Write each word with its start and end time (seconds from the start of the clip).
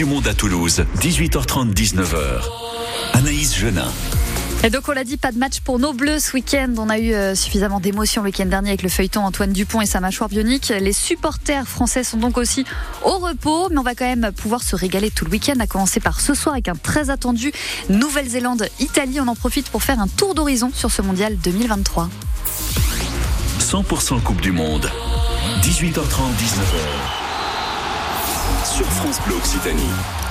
du 0.00 0.06
Monde 0.06 0.28
à 0.28 0.32
Toulouse, 0.32 0.86
18h30, 1.02 1.74
19h. 1.74 2.40
Anaïs 3.12 3.54
Genin. 3.54 3.92
Et 4.64 4.70
donc 4.70 4.84
on 4.88 4.92
l'a 4.92 5.04
dit, 5.04 5.18
pas 5.18 5.30
de 5.30 5.36
match 5.36 5.60
pour 5.60 5.78
nos 5.78 5.92
Bleus 5.92 6.20
ce 6.20 6.32
week-end. 6.32 6.72
On 6.78 6.88
a 6.88 6.98
eu 6.98 7.12
euh, 7.12 7.34
suffisamment 7.34 7.80
d'émotions 7.80 8.22
le 8.22 8.28
week-end 8.28 8.46
dernier 8.46 8.70
avec 8.70 8.82
le 8.82 8.88
feuilleton 8.88 9.20
Antoine 9.20 9.52
Dupont 9.52 9.82
et 9.82 9.84
sa 9.84 10.00
mâchoire 10.00 10.30
bionique. 10.30 10.70
Les 10.80 10.94
supporters 10.94 11.68
français 11.68 12.02
sont 12.02 12.16
donc 12.16 12.38
aussi 12.38 12.64
au 13.04 13.18
repos, 13.18 13.68
mais 13.68 13.76
on 13.76 13.82
va 13.82 13.94
quand 13.94 14.06
même 14.06 14.32
pouvoir 14.34 14.62
se 14.62 14.74
régaler 14.74 15.10
tout 15.10 15.26
le 15.26 15.32
week-end, 15.32 15.60
à 15.60 15.66
commencer 15.66 16.00
par 16.00 16.22
ce 16.22 16.32
soir 16.32 16.54
avec 16.54 16.68
un 16.68 16.76
très 16.76 17.10
attendu 17.10 17.52
Nouvelle-Zélande-Italie. 17.90 19.20
On 19.20 19.28
en 19.28 19.36
profite 19.36 19.68
pour 19.68 19.82
faire 19.82 20.00
un 20.00 20.08
tour 20.08 20.34
d'horizon 20.34 20.70
sur 20.74 20.90
ce 20.90 21.02
mondial 21.02 21.36
2023. 21.36 22.08
100% 23.58 24.22
Coupe 24.22 24.40
du 24.40 24.52
Monde, 24.52 24.90
18h30, 25.60 25.92
19h. 25.92 27.19
Sur 28.80 28.86
France 28.92 29.20
Bleu 29.26 29.34
Occitanie. 29.36 29.82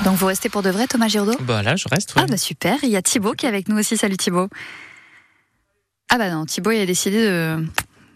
Donc 0.03 0.15
vous 0.15 0.25
restez 0.25 0.49
pour 0.49 0.63
de 0.63 0.71
vrai, 0.71 0.87
Thomas 0.87 1.07
Giraudot 1.07 1.35
Bah 1.41 1.61
là, 1.61 1.75
je 1.75 1.85
reste. 1.87 2.15
ouais. 2.15 2.23
Ah 2.23 2.27
bah 2.27 2.35
super, 2.37 2.77
il 2.81 2.89
y 2.89 2.95
a 2.95 3.01
Thibaut 3.03 3.33
qui 3.33 3.45
est 3.45 3.49
avec 3.49 3.69
nous 3.69 3.77
aussi. 3.77 3.95
Salut 3.95 4.17
Thibaut. 4.17 4.49
Ah 6.09 6.17
bah 6.17 6.31
non, 6.31 6.45
Thibaut 6.47 6.71
il 6.71 6.79
a 6.81 6.87
décidé 6.87 7.23
de 7.27 7.63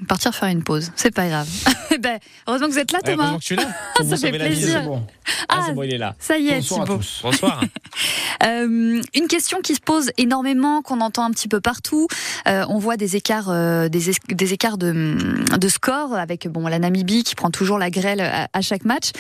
partir 0.08 0.34
faire 0.34 0.50
une 0.50 0.64
pause. 0.64 0.92
C'est 0.96 1.14
pas 1.14 1.28
grave. 1.28 1.48
Eh 1.92 1.98
ben, 2.00 2.18
heureusement 2.48 2.66
que 2.68 2.72
vous 2.73 2.80
êtes 2.80 2.92
là 2.92 3.00
Ouais, 3.06 3.12
Thomas. 3.12 3.23
heureusement 3.30 3.38
que 3.40 3.44
tu 3.44 3.54
es 3.54 3.58
là. 3.58 3.68
Ça 4.09 4.18
fait 4.18 4.32
vie. 4.32 4.38
plaisir. 4.40 4.80
C'est 4.82 4.86
bon. 4.88 5.06
Ah, 5.50 5.56
Ah, 5.59 5.64
c'est 5.68 5.73
bon, 5.76 5.84
il 5.84 5.94
est 5.94 5.98
là. 6.00 6.16
Ça 6.18 6.38
y 6.40 6.48
est 6.48 6.56
Bonsoir 6.56 6.81
à 6.81 6.86
Thibaut. 6.86 6.98
tous. 6.98 7.20
Bonsoir. 7.22 7.62
Euh, 8.46 9.02
une 9.14 9.28
question 9.28 9.60
qui 9.62 9.76
se 9.76 9.80
pose 9.80 10.12
énormément, 10.18 10.82
qu'on 10.82 11.02
entend 11.02 11.24
un 11.24 11.32
petit 11.32 11.48
peu 11.48 11.62
partout. 11.62 12.08
Euh, 12.48 12.66
on 12.70 12.78
voit 12.78 12.98
des 12.98 13.16
écarts, 13.16 13.50
euh, 13.50 13.90
des, 13.90 14.10
es- 14.10 14.34
des 14.34 14.54
écarts 14.54 14.78
de, 14.78 15.16
de 15.58 15.68
score 15.68 16.16
avec 16.16 16.48
bon 16.48 16.68
la 16.68 16.80
Namibie 16.80 17.24
qui 17.24 17.36
prend 17.36 17.50
toujours 17.52 17.78
la 17.78 17.90
grêle 17.90 18.22
à, 18.22 18.62
chaque 18.62 18.86
match. 18.86 19.12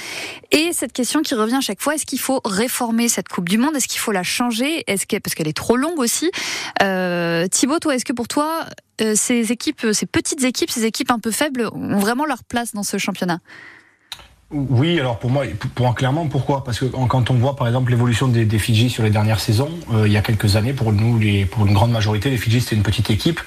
Et 0.51 0.71
cette 0.73 0.93
question 0.93 1.21
qui 1.21 1.35
revient 1.35 1.55
à 1.55 1.61
chaque 1.61 1.81
fois 1.81 1.95
est-ce 1.95 2.05
qu'il 2.05 2.19
faut 2.19 2.41
réformer 2.45 3.07
cette 3.07 3.29
Coupe 3.29 3.49
du 3.49 3.57
Monde? 3.57 3.75
Est-ce 3.75 3.87
qu'il 3.87 3.99
faut 3.99 4.11
la 4.11 4.23
changer? 4.23 4.83
Est-ce 4.87 5.05
parce 5.19 5.35
qu'elle 5.35 5.47
est 5.47 5.55
trop 5.55 5.77
longue 5.77 5.99
aussi 5.99 6.31
euh, 6.81 7.47
Thibaut, 7.47 7.79
toi, 7.79 7.95
est-ce 7.95 8.05
que 8.05 8.13
pour 8.13 8.27
toi 8.27 8.65
euh, 9.01 9.13
ces 9.15 9.51
équipes, 9.51 9.87
ces 9.93 10.05
petites 10.05 10.43
équipes, 10.43 10.71
ces 10.71 10.85
équipes 10.85 11.11
un 11.11 11.19
peu 11.19 11.31
faibles 11.31 11.69
ont 11.73 11.97
vraiment 11.99 12.25
leur 12.25 12.43
place 12.43 12.73
dans 12.73 12.83
ce 12.83 12.97
championnat? 12.97 13.39
Oui, 14.53 14.99
alors 14.99 15.17
pour 15.17 15.31
moi, 15.31 15.45
pour, 15.59 15.69
pour- 15.71 15.95
clairement, 15.95 16.27
pourquoi? 16.27 16.63
Parce 16.63 16.79
que 16.79 16.85
en- 16.95 17.07
quand 17.07 17.31
on 17.31 17.33
voit 17.35 17.55
par 17.55 17.67
exemple 17.67 17.89
l'évolution 17.91 18.27
des, 18.27 18.45
Fidji 18.59 18.89
sur 18.89 19.03
les 19.03 19.09
dernières 19.09 19.39
saisons, 19.39 19.69
euh, 19.93 20.07
il 20.07 20.13
y 20.13 20.17
a 20.17 20.21
quelques 20.21 20.55
années, 20.55 20.73
pour 20.73 20.93
nous, 20.93 21.17
les, 21.17 21.45
pour 21.45 21.65
une 21.65 21.73
grande 21.73 21.91
majorité, 21.91 22.29
les 22.29 22.37
Fidji 22.37 22.61
c'était 22.61 22.75
une 22.75 22.83
petite 22.83 23.09
équipe. 23.09 23.39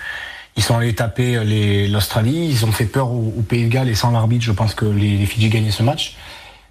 Ils 0.56 0.62
sont 0.62 0.76
allés 0.76 0.94
taper 0.94 1.44
les- 1.44 1.86
l'Australie, 1.86 2.48
ils 2.50 2.64
ont 2.64 2.72
fait 2.72 2.86
peur 2.86 3.10
au, 3.12 3.32
Pays 3.48 3.64
de 3.64 3.68
Galles 3.68 3.88
et 3.88 3.94
sans 3.94 4.10
l'arbitre, 4.10 4.44
je 4.44 4.52
pense 4.52 4.74
que 4.74 4.84
les, 4.86 5.16
Fidji 5.26 5.48
gagnaient 5.48 5.70
ce 5.70 5.82
match. 5.84 6.16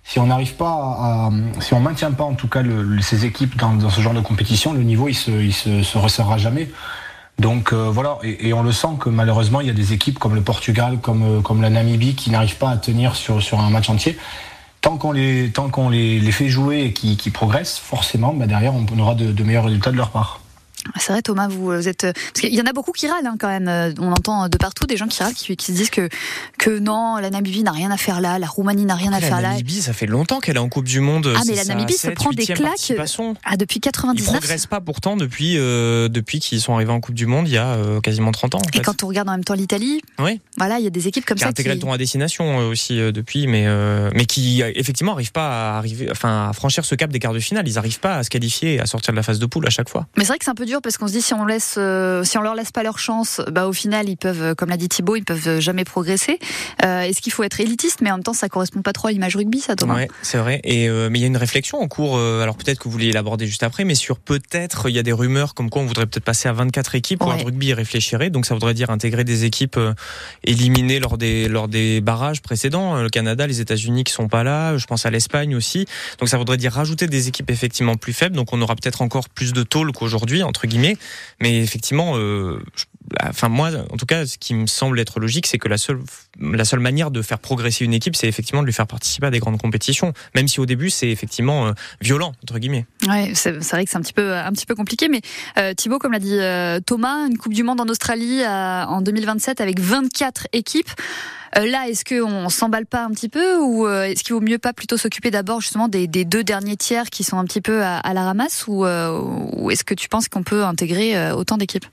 Si 0.04 0.20
on 0.20 0.28
n'arrive 0.28 0.54
pas 0.56 0.70
à, 0.70 1.30
si 1.62 1.74
on 1.74 1.80
maintient 1.80 2.12
pas 2.12 2.26
en 2.26 2.34
tout 2.36 2.48
cas 2.48 2.62
ces 3.02 3.26
équipes 3.26 3.58
dans, 3.58 3.90
ce 3.90 4.02
genre 4.02 4.14
de 4.14 4.20
compétition, 4.22 4.74
le 4.74 4.84
niveau 4.84 5.08
il 5.08 5.16
se, 5.16 5.32
il 5.32 5.54
se, 5.54 5.82
se 5.82 5.98
jamais. 6.38 6.70
Donc 7.40 7.74
euh, 7.74 7.90
voilà, 7.92 8.18
et, 8.24 8.54
on 8.54 8.64
le 8.64 8.72
sent 8.72 8.96
que 9.00 9.10
malheureusement 9.10 9.60
il 9.60 9.68
y 9.68 9.70
a 9.70 9.74
des 9.74 9.92
équipes 9.92 10.20
comme 10.20 10.36
le 10.36 10.42
Portugal, 10.42 11.00
comme, 11.02 11.40
euh, 11.40 11.42
comme 11.42 11.62
la 11.62 11.70
Namibie 11.70 12.16
qui 12.16 12.30
n'arrivent 12.30 12.58
pas 12.58 12.70
à 12.70 12.78
tenir 12.78 13.16
sur, 13.16 13.42
sur 13.42 13.60
un 13.60 13.70
match 13.70 13.90
entier. 13.90 14.18
Tant 14.80 14.98
qu'on 14.98 15.12
les, 15.12 15.52
tant 15.52 15.90
les, 15.90 16.20
les 16.20 16.32
fait 16.32 16.48
jouer 16.48 16.84
et 16.84 16.94
qui, 16.94 17.18
qui 17.18 17.32
progressent, 17.32 17.78
forcément, 17.80 18.34
bah 18.34 18.46
derrière 18.46 18.74
on 18.74 19.00
aura 19.00 19.16
de 19.16 19.44
meilleurs 19.44 19.66
résultats 19.66 19.92
de 19.92 19.98
leur 19.98 20.12
part. 20.12 20.40
C'est 20.98 21.12
vrai, 21.12 21.22
Thomas, 21.22 21.48
vous, 21.48 21.66
vous 21.66 21.88
êtes. 21.88 22.02
Parce 22.04 22.42
qu'il 22.42 22.54
y 22.54 22.62
en 22.62 22.66
a 22.66 22.74
beaucoup 22.74 22.92
qui 22.92 23.08
râlent 23.08 23.26
hein, 23.26 23.36
quand 23.40 23.48
même. 23.48 23.68
Euh, 23.68 23.92
On 24.00 24.12
entend 24.12 24.50
de 24.50 24.58
partout 24.58 24.86
des 24.86 24.98
gens 24.98 25.08
qui 25.08 25.22
râlent, 25.24 25.34
qui, 25.34 25.56
qui 25.56 25.66
se 25.68 25.72
disent 25.72 25.90
que, 25.90 26.10
que 26.58 26.78
non, 26.80 27.18
la 27.18 27.30
Namibie 27.30 27.64
n'a 27.64 27.72
rien 27.72 27.92
à 27.92 27.98
faire 27.98 28.22
là, 28.22 28.40
la 28.40 28.48
Roumanie 28.48 28.86
n'a 28.86 28.96
rien 28.96 29.12
à 29.14 29.20
La 29.20 29.28
faire 29.28 29.42
là. 29.42 29.50
Namibie, 29.52 29.82
ça 29.82 29.94
fait 29.94 30.06
longtemps 30.06 30.40
qu'elle 30.40 30.56
est 30.56 30.60
en 30.60 30.70
Coupe 30.70 30.86
du 30.86 31.00
Monde. 31.00 31.34
Ah, 31.36 31.42
mais 31.48 31.56
la 31.56 31.66
Namibie 31.66 31.94
se 31.94 32.00
7, 32.02 32.16
prend 32.16 32.30
des 32.32 32.46
8e 32.46 32.54
claques. 32.56 32.94
Ah, 33.44 33.58
depuis 33.58 33.78
Ils 33.78 33.82
99. 33.82 34.26
progressent 34.26 34.68
pas 34.68 34.82
pourtant 34.82 35.18
depuis, 35.18 35.58
euh, 35.58 36.08
depuis 36.08 36.40
qu'ils 36.40 36.62
sont 36.62 36.74
arrivés 36.76 36.92
en 36.92 37.00
Coupe 37.02 37.16
du 37.16 37.26
Monde 37.26 37.48
il 37.48 37.54
y 37.54 37.58
a 37.58 37.74
euh, 37.76 38.00
quasiment 38.02 38.32
30 38.32 38.56
ans. 38.56 38.62
Et 38.74 38.78
fait. 38.78 38.84
quand 38.84 39.04
on 39.04 39.08
regarde 39.08 39.28
en 39.30 39.34
même 39.34 39.44
temps 39.44 39.54
l'Italie, 39.54 40.02
Oui. 40.20 40.40
voilà, 40.58 40.80
il 40.80 40.84
y 40.84 40.88
a 40.88 40.92
des 40.92 41.08
équipes 41.08 41.26
comme 41.26 41.38
qui 41.38 41.44
ça 41.44 41.50
intégré 41.50 41.72
qui. 41.72 41.78
le 41.78 41.82
tournoi 41.82 41.96
à 41.96 41.98
destination 41.98 42.60
euh, 42.60 42.70
aussi 42.70 43.00
euh, 43.00 43.12
depuis, 43.12 43.48
mais, 43.48 43.66
euh, 43.68 44.10
mais 44.14 44.26
qui 44.26 44.62
euh, 44.64 44.72
effectivement 44.76 45.14
n'arrivent 45.14 45.32
pas 45.32 45.74
à 45.74 45.78
arriver, 45.78 46.08
enfin 46.12 46.50
à 46.50 46.54
franchir 46.54 46.86
ce 46.86 46.96
cap 46.96 47.12
des 47.12 47.20
quarts 47.20 47.34
de 47.34 47.40
finale. 47.40 47.68
Ils 47.68 47.76
n'arrivent 47.76 48.00
pas 48.00 48.16
à 48.18 48.24
se 48.24 48.30
qualifier 48.30 48.80
à 48.80 48.86
sortir 48.86 49.14
de 49.14 49.18
la 49.18 49.24
phase 49.24 49.40
de 49.40 49.46
poule 49.46 49.66
à 49.68 49.70
chaque 49.70 49.90
fois. 49.90 50.08
Mais 50.18 50.24
c'est 50.24 50.30
vrai 50.30 50.38
que 50.40 50.46
c'est 50.46 50.52
un 50.52 50.56
peu 50.56 50.66
dur 50.66 50.75
parce 50.82 50.98
qu'on 50.98 51.08
se 51.08 51.14
dit 51.14 51.22
si 51.22 51.34
on 51.34 51.46
laisse, 51.46 51.76
euh, 51.78 52.24
si 52.24 52.38
on 52.38 52.42
leur 52.42 52.56
laisse 52.56 52.72
pas 52.72 52.84
leur 52.84 53.00
chance, 53.00 53.42
bah 53.52 53.68
au 53.68 53.74
final 53.74 54.10
ils 54.10 54.18
peuvent, 54.18 54.56
comme 54.56 54.70
l'a 54.70 54.78
dit 54.78 54.90
Thibaut, 54.90 55.16
ils 55.16 55.24
peuvent 55.24 55.60
jamais 55.60 55.84
progresser. 55.84 56.40
Euh, 56.84 57.02
Est-ce 57.02 57.22
qu'il 57.22 57.34
faut 57.34 57.44
être 57.44 57.60
élitiste? 57.60 58.02
Mais 58.02 58.12
en 58.12 58.16
même 58.16 58.24
temps, 58.24 58.34
ça 58.34 58.50
correspond 58.50 58.82
pas 58.82 58.94
trop 58.94 59.08
à 59.08 59.12
l'image 59.12 59.36
rugby, 59.36 59.60
ça, 59.60 59.76
Thomas. 59.76 59.96
Ouais, 59.96 60.08
c'est 60.22 60.38
vrai. 60.38 60.62
Et 60.64 60.90
euh, 60.90 61.10
mais 61.10 61.20
il 61.20 61.22
y 61.22 61.26
a 61.26 61.28
une 61.28 61.38
réflexion 61.38 61.80
en 61.80 61.88
cours. 61.88 62.20
alors 62.20 62.58
peut-être 62.58 62.80
que 62.80 62.86
vous 62.86 62.92
vouliez 62.92 63.12
l'aborder 63.12 63.48
juste 63.48 63.64
après, 63.64 63.84
mais 63.84 63.96
sur 63.96 64.20
peut-être 64.20 64.90
il 64.90 64.96
y 64.96 65.00
a 65.00 65.04
des 65.04 65.14
rumeurs 65.14 65.54
comme 65.54 65.70
quoi 65.70 65.82
on 65.82 65.86
voudrait 65.86 66.06
peut-être 66.06 66.26
passer 66.26 66.50
à 66.50 66.54
24 66.54 66.96
équipes. 66.96 67.22
Ouais. 67.22 67.28
World 67.28 67.46
Rugby 67.46 67.68
y 67.68 67.74
réfléchirait. 67.74 68.30
Donc 68.30 68.46
ça 68.46 68.54
voudrait 68.54 68.74
dire 68.74 68.90
intégrer 68.90 69.24
des 69.24 69.46
équipes 69.46 69.80
éliminées 70.44 71.00
lors 71.00 71.18
des 71.18 71.48
lors 71.48 71.68
des 71.68 72.02
barrages 72.02 72.42
précédents. 72.42 73.02
Le 73.02 73.10
Canada, 73.10 73.48
les 73.48 73.62
États-Unis 73.62 74.04
qui 74.04 74.14
sont 74.14 74.28
pas 74.28 74.44
là. 74.44 74.78
Je 74.78 74.86
pense 74.86 75.06
à 75.06 75.12
l'Espagne 75.12 75.56
aussi. 75.56 75.86
Donc 76.20 76.30
ça 76.30 76.38
voudrait 76.38 76.58
dire 76.58 76.74
rajouter 76.74 77.08
des 77.08 77.28
équipes 77.28 77.52
effectivement 77.52 77.96
plus 77.96 78.14
faibles. 78.14 78.36
Donc 78.36 78.54
on 78.54 78.62
aura 78.62 78.76
peut-être 78.76 79.02
encore 79.02 79.30
plus 79.30 79.54
de 79.54 79.64
tôle 79.64 79.92
qu'aujourd'hui 79.92 80.44
entre 80.44 80.65
guillemets. 80.66 80.98
Mais 81.42 81.62
effectivement, 81.62 82.18
euh, 82.18 82.60
je- 82.76 82.86
enfin 83.24 83.50
moi, 83.50 83.72
en 83.92 83.98
tout 83.98 84.06
cas, 84.06 84.26
ce 84.26 84.38
qui 84.38 84.54
me 84.54 84.68
semble 84.68 85.00
être 85.00 85.20
logique, 85.20 85.48
c'est 85.48 85.58
que 85.58 85.68
la 85.68 85.78
seule 85.78 86.00
la 86.40 86.66
seule 86.66 86.80
manière 86.80 87.12
de 87.12 87.22
faire 87.22 87.40
progresser 87.40 87.86
une 87.86 87.94
équipe, 87.94 88.16
c'est 88.16 88.28
effectivement 88.28 88.62
de 88.62 88.66
lui 88.66 88.74
faire 88.74 88.88
participer 88.88 89.28
à 89.28 89.32
des 89.32 89.40
grandes 89.40 89.58
compétitions, 89.58 90.14
même 90.34 90.48
si 90.48 90.60
au 90.60 90.66
début 90.66 90.90
c'est 90.90 91.10
effectivement 91.10 91.68
euh, 91.68 91.72
violent 92.02 92.34
entre 92.44 92.60
guillemets. 92.60 92.86
Ouais, 93.08 93.32
c'est 93.34 93.52
vrai 93.52 93.86
que 93.86 93.92
c'est 93.92 93.98
un 93.98 94.02
petit 94.02 94.14
peu 94.14 94.34
un 94.34 94.52
petit 94.52 94.66
peu 94.66 94.76
compliqué, 94.76 95.08
mais 95.08 95.22
euh, 95.58 95.74
Thibaut, 95.74 96.00
comme 96.00 96.12
l'a 96.12 96.20
dit 96.20 96.38
euh, 96.38 96.80
Thomas, 96.80 97.28
une 97.28 97.38
Coupe 97.38 97.54
du 97.54 97.64
Monde 97.64 97.80
en 97.82 97.88
Australie 97.88 98.46
en 98.46 99.02
2027 99.02 99.62
avec 99.62 99.80
24 99.80 100.48
équipes. 100.54 100.90
Là, 101.56 101.88
est-ce 101.88 102.04
qu'on 102.04 102.50
s'emballe 102.50 102.86
pas 102.86 103.06
un 103.06 103.12
petit 103.12 103.30
peu 103.30 103.58
ou 103.60 103.88
est-ce 103.88 104.26
qu'il 104.26 104.34
vaut 104.34 104.42
mieux 104.42 104.58
pas 104.58 104.74
plutôt 104.74 104.98
s'occuper 104.98 105.32
d'abord 105.32 105.62
justement 105.62 105.88
des, 105.88 106.08
deux 106.08 106.44
derniers 106.44 106.76
tiers 106.76 107.10
qui 107.10 107.24
sont 107.24 107.38
un 107.38 107.46
petit 107.46 107.62
peu 107.62 107.82
à, 107.82 108.14
la 108.14 108.24
ramasse 108.24 108.66
ou, 108.68 108.86
est-ce 108.86 109.86
que 109.86 109.94
tu 109.94 110.10
penses 110.10 110.28
qu'on 110.28 110.44
peut 110.44 110.66
intégrer 110.66 111.32
autant 111.32 111.58
d'équipes? 111.58 111.86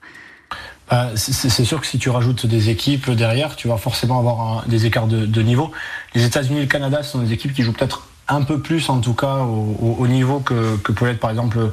Euh, 0.91 1.11
c'est 1.15 1.63
sûr 1.63 1.79
que 1.79 1.87
si 1.87 1.97
tu 1.97 2.09
rajoutes 2.09 2.45
des 2.45 2.69
équipes 2.69 3.09
derrière, 3.11 3.55
tu 3.55 3.67
vas 3.67 3.77
forcément 3.77 4.19
avoir 4.19 4.41
un- 4.41 4.63
des 4.67 4.85
écarts 4.85 5.07
de, 5.07 5.25
de 5.25 5.41
niveau. 5.41 5.71
Les 6.13 6.25
États-Unis 6.25 6.57
et 6.59 6.61
le 6.63 6.67
Canada 6.67 7.03
sont 7.03 7.19
des 7.19 7.31
équipes 7.31 7.53
qui 7.53 7.63
jouent 7.63 7.71
peut-être 7.73 8.07
un 8.27 8.41
peu 8.41 8.59
plus, 8.59 8.89
en 8.89 8.99
tout 8.99 9.13
cas, 9.13 9.37
au, 9.37 9.77
au- 9.81 9.95
au 9.99 10.07
niveau 10.07 10.39
que, 10.39 10.75
que 10.77 10.91
peut 10.91 11.07
être 11.07 11.19
par 11.19 11.29
exemple 11.29 11.71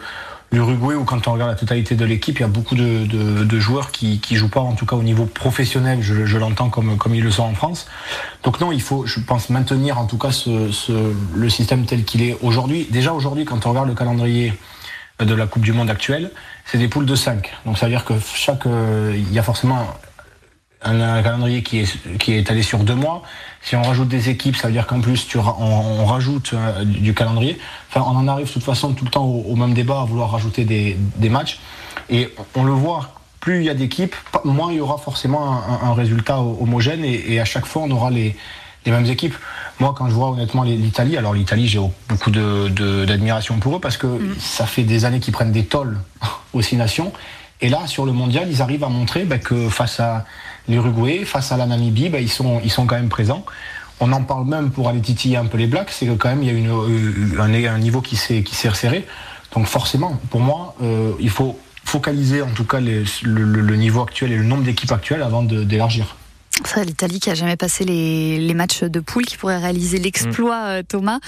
l'Uruguay, 0.53 0.95
où 0.97 1.05
quand 1.05 1.29
on 1.29 1.33
regarde 1.33 1.51
la 1.51 1.57
totalité 1.57 1.95
de 1.95 2.05
l'équipe, 2.05 2.39
il 2.39 2.43
y 2.43 2.45
a 2.45 2.49
beaucoup 2.49 2.75
de, 2.75 3.05
de- 3.07 3.45
de 3.45 3.61
joueurs 3.61 3.91
qui, 3.93 4.21
qui 4.21 4.35
jouent 4.37 4.49
pas, 4.49 4.61
en 4.61 4.73
tout 4.75 4.87
cas 4.87 4.97
au 4.97 5.03
niveau 5.03 5.25
professionnel, 5.25 5.99
je, 6.03 6.25
je 6.25 6.39
l'entends 6.39 6.71
comme, 6.71 6.97
comme 6.97 7.15
ils 7.15 7.23
le 7.23 7.31
sont 7.31 7.45
en 7.45 7.55
France. 7.55 7.87
Donc 8.45 8.61
non, 8.61 8.73
il 8.73 8.81
faut, 8.83 9.07
je 9.07 9.21
pense, 9.21 9.49
maintenir 9.51 9.99
en 9.99 10.07
tout 10.07 10.19
cas 10.19 10.33
ce, 10.33 10.71
ce- 10.73 11.13
le 11.35 11.51
système 11.51 11.85
tel 11.85 12.05
qu'il 12.05 12.23
est 12.23 12.37
aujourd'hui. 12.43 12.87
Déjà 12.91 13.13
aujourd'hui, 13.13 13.45
quand 13.45 13.67
on 13.67 13.71
regarde 13.71 13.89
le 13.89 13.95
calendrier 13.95 14.53
de 15.25 15.35
la 15.35 15.47
Coupe 15.47 15.63
du 15.63 15.73
Monde 15.73 15.91
actuelle, 15.91 16.31
c'est 16.65 16.79
des 16.79 16.89
poules 16.89 17.07
de 17.07 17.15
5. 17.15 17.51
Donc 17.67 17.79
ça 17.79 17.87
veut 17.87 17.93
dire 17.93 18.05
que 18.05 18.15
chaque, 18.35 18.67
euh, 18.67 19.15
il 19.17 19.33
y 19.33 19.39
a 19.39 19.43
forcément 19.43 19.87
un, 20.83 21.23
calendrier 21.23 21.63
qui 21.63 21.81
est, 21.81 22.19
qui 22.19 22.33
est 22.33 22.39
étalé 22.39 22.63
sur 22.63 22.79
deux 22.81 22.95
mois. 22.95 23.23
Si 23.63 23.77
on 23.77 23.83
rajoute 23.83 24.09
des 24.09 24.31
équipes, 24.31 24.57
ça 24.57 24.69
veut 24.69 24.73
dire 24.73 24.87
qu'en 24.87 25.01
plus 25.01 25.27
tu 25.27 25.39
on, 25.39 26.05
rajoute 26.07 26.53
euh, 26.55 26.85
du, 26.85 27.15
calendrier. 27.15 27.59
Enfin, 27.89 28.05
on 28.07 28.17
en 28.17 28.29
arrive 28.29 28.47
de 28.47 28.53
toute 28.53 28.65
façon 28.65 28.93
tout 28.93 29.05
le 29.05 29.11
temps 29.11 29.25
au, 29.27 29.57
même 29.57 29.75
débat 29.75 30.01
à 30.01 30.05
vouloir 30.05 30.31
rajouter 30.31 30.65
des, 30.65 30.97
des 31.17 31.29
matchs. 31.29 31.61
Et 32.09 32.33
on 32.55 32.65
le 32.65 32.73
voit, 32.73 33.13
plus 33.41 33.59
il 33.59 33.65
y 33.65 33.71
a 33.71 33.75
d'équipes, 33.75 34.17
moins 34.45 34.73
il 34.73 34.79
y 34.79 34.81
aura 34.81 34.99
forcément 34.99 35.63
un, 35.63 35.89
un- 35.89 35.95
résultat 35.95 36.41
ho- 36.41 36.59
homogène 36.61 37.05
et 37.05 37.41
à 37.41 37.45
chaque 37.45 37.67
fois 37.67 37.83
on 37.83 37.91
aura 37.91 38.11
les, 38.11 38.37
les 38.87 38.93
mêmes 38.93 39.07
équipes. 39.07 39.35
Moi, 39.79 39.95
quand 39.97 40.09
je 40.09 40.15
vois 40.15 40.31
honnêtement 40.31 40.63
l'Italie, 40.63 41.17
alors 41.17 41.35
l'Italie, 41.35 41.67
j'ai 41.69 41.81
beaucoup 42.09 42.31
de- 42.31 42.69
de- 42.69 43.05
d'admiration 43.05 43.59
pour 43.59 43.77
eux 43.77 43.81
parce 43.81 43.97
que 43.97 44.07
ça 44.39 44.67
fait 44.67 44.83
des 44.83 45.05
années 45.05 45.21
qu'ils 45.21 45.33
prennent 45.33 45.53
des 45.53 45.65
tolls 45.65 45.99
aux 46.53 46.63
six 46.63 46.77
nations. 46.77 47.13
Et 47.63 47.69
là, 47.69 47.87
sur 47.87 48.07
le 48.07 48.13
mondial, 48.13 48.49
ils 48.51 48.63
arrivent 48.63 48.85
à 48.85 48.89
montrer 48.89 49.25
bah, 49.25 49.39
que 49.39 49.69
face 49.69 50.01
à 50.01 50.25
l'Uruguay, 50.69 51.25
face 51.25 51.53
à 51.53 51.57
la 51.57 51.67
Namibie, 51.67 52.09
bah, 52.09 52.21
ils, 52.21 52.31
sont, 52.31 52.61
ils 52.65 52.71
sont 52.71 52.87
quand 52.87 52.95
même 52.97 53.09
présents. 53.11 53.45
On 54.01 54.13
en 54.13 54.23
parle 54.23 54.47
même 54.47 54.71
pour 54.71 54.89
aller 54.89 55.01
titiller 55.01 55.37
un 55.37 55.45
peu 55.45 55.59
les 55.59 55.67
Blacks, 55.67 55.91
c'est 55.91 56.07
que 56.07 56.13
quand 56.13 56.31
même 56.31 56.43
il 56.43 56.47
y 56.47 56.51
a 56.51 56.55
une, 56.55 56.71
euh, 56.71 57.39
un, 57.41 57.53
un 57.75 57.79
niveau 57.79 58.01
qui 58.01 58.17
s'est 58.17 58.43
resserré. 58.69 59.07
Donc 59.55 59.67
forcément, 59.67 60.19
pour 60.31 60.41
moi, 60.41 60.75
euh, 60.83 61.13
il 61.21 61.29
faut 61.29 61.59
focaliser 61.85 62.41
en 62.41 62.49
tout 62.51 62.65
cas 62.65 62.81
les- 62.81 63.05
le, 63.25 63.43
le- 63.45 63.61
le 63.61 63.77
niveau 63.77 64.01
actuel 64.03 64.33
et 64.33 64.37
le 64.37 64.45
nombre 64.45 64.63
d'équipes 64.63 64.93
actuelles 64.93 65.23
avant 65.23 65.43
d'élargir. 65.43 66.17
Ça, 66.65 66.85
l'Italie 66.85 67.19
qui 67.21 67.31
a 67.31 67.35
jamais 67.35 67.57
passé 67.57 67.85
les, 67.85 68.39
les 68.39 68.55
matchs 68.55 68.83
de 68.85 69.01
poule, 69.01 69.25
qui 69.25 69.37
pourrait 69.37 69.59
réaliser 69.59 69.99
l'exploit, 69.99 70.63
euh, 70.67 70.83
Thomas. 70.87 71.19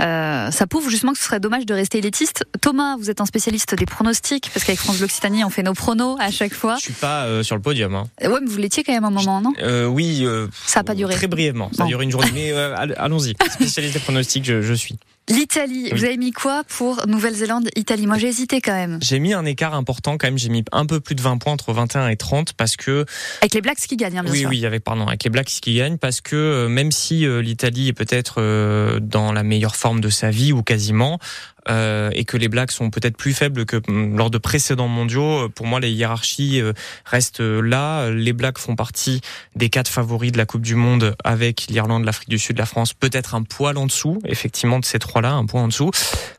Euh, 0.00 0.50
ça 0.50 0.66
prouve 0.66 0.88
justement 0.90 1.12
que 1.12 1.18
ce 1.18 1.24
serait 1.24 1.40
dommage 1.40 1.64
de 1.66 1.72
rester 1.74 1.98
élitiste. 1.98 2.44
Thomas, 2.60 2.96
vous 2.96 3.08
êtes 3.10 3.20
un 3.20 3.26
spécialiste 3.26 3.74
des 3.74 3.86
pronostics, 3.86 4.50
parce 4.52 4.64
qu'avec 4.64 4.78
France 4.80 4.96
Bleu 4.98 5.06
Occitanie, 5.06 5.44
on 5.44 5.50
fait 5.50 5.62
nos 5.62 5.74
pronos 5.74 6.16
à 6.20 6.30
chaque 6.30 6.54
fois. 6.54 6.76
Je 6.76 6.82
suis 6.82 6.92
pas 6.92 7.24
euh, 7.24 7.42
sur 7.42 7.56
le 7.56 7.62
podium. 7.62 7.94
Hein. 7.94 8.08
Ouais, 8.22 8.38
mais 8.42 8.50
vous 8.50 8.58
l'étiez 8.58 8.82
quand 8.84 8.92
même 8.92 9.04
un 9.04 9.10
moment, 9.10 9.40
non? 9.40 9.52
Euh, 9.62 9.86
oui, 9.86 10.26
Ça 10.66 10.80
a 10.80 10.84
pas 10.84 10.94
duré. 10.94 11.14
Très 11.14 11.26
brièvement, 11.28 11.70
ça 11.74 11.82
a 11.82 11.84
Bon. 11.84 11.88
duré 11.90 12.04
une 12.04 12.10
journée. 12.10 12.30
Mais 12.34 12.52
all- 12.52 12.94
allons-y. 12.98 13.34
Spécialiste 13.50 13.94
des 13.94 14.00
pronostics, 14.00 14.44
je, 14.44 14.60
je 14.62 14.74
suis. 14.74 14.96
L'Italie, 15.30 15.90
vous 15.92 16.04
avez 16.04 16.16
mis 16.16 16.32
quoi 16.32 16.64
pour 16.64 17.06
Nouvelle-Zélande-Italie 17.06 18.08
Moi 18.08 18.18
j'ai 18.18 18.26
hésité 18.26 18.60
quand 18.60 18.72
même. 18.72 18.98
J'ai 19.00 19.20
mis 19.20 19.32
un 19.32 19.44
écart 19.44 19.74
important 19.74 20.18
quand 20.18 20.26
même, 20.26 20.38
j'ai 20.38 20.48
mis 20.48 20.64
un 20.72 20.86
peu 20.86 20.98
plus 20.98 21.14
de 21.14 21.22
20 21.22 21.38
points 21.38 21.52
entre 21.52 21.72
21 21.72 22.08
et 22.08 22.16
30 22.16 22.54
parce 22.54 22.76
que... 22.76 23.04
Avec 23.40 23.54
les 23.54 23.60
Blacks 23.60 23.78
qui 23.78 23.96
gagnent, 23.96 24.18
hein, 24.18 24.24
bien 24.24 24.32
oui, 24.32 24.40
sûr. 24.40 24.48
Oui, 24.48 24.66
avec, 24.66 24.82
pardon, 24.82 25.06
avec 25.06 25.22
les 25.22 25.30
Blacks 25.30 25.46
qui 25.46 25.76
gagnent 25.76 25.98
parce 25.98 26.20
que 26.20 26.34
euh, 26.34 26.68
même 26.68 26.90
si 26.90 27.26
euh, 27.26 27.42
l'Italie 27.42 27.88
est 27.88 27.92
peut-être 27.92 28.36
euh, 28.38 28.98
dans 28.98 29.32
la 29.32 29.44
meilleure 29.44 29.76
forme 29.76 30.00
de 30.00 30.08
sa 30.08 30.30
vie 30.30 30.52
ou 30.52 30.64
quasiment, 30.64 31.20
euh, 31.68 32.10
et 32.14 32.24
que 32.24 32.36
les 32.36 32.48
Blacks 32.48 32.72
sont 32.72 32.90
peut-être 32.90 33.16
plus 33.16 33.34
faibles 33.34 33.66
que 33.66 33.76
mm, 33.76 34.16
lors 34.16 34.30
de 34.30 34.38
précédents 34.38 34.88
mondiaux. 34.88 35.48
Pour 35.50 35.66
moi, 35.66 35.80
les 35.80 35.90
hiérarchies 35.90 36.60
euh, 36.60 36.72
restent 37.04 37.40
là. 37.40 38.10
Les 38.10 38.32
Blacks 38.32 38.58
font 38.58 38.76
partie 38.76 39.20
des 39.56 39.68
quatre 39.68 39.88
favoris 39.88 40.32
de 40.32 40.38
la 40.38 40.46
Coupe 40.46 40.62
du 40.62 40.74
Monde 40.74 41.14
avec 41.24 41.66
l'Irlande, 41.68 42.04
l'Afrique 42.04 42.28
du 42.28 42.38
Sud, 42.38 42.58
la 42.58 42.66
France, 42.66 42.94
peut-être 42.94 43.34
un 43.34 43.42
poil 43.42 43.76
en 43.76 43.86
dessous, 43.86 44.18
effectivement, 44.24 44.78
de 44.78 44.84
ces 44.84 44.98
trois-là, 44.98 45.32
un 45.32 45.46
point 45.46 45.62
en 45.62 45.68
dessous. 45.68 45.90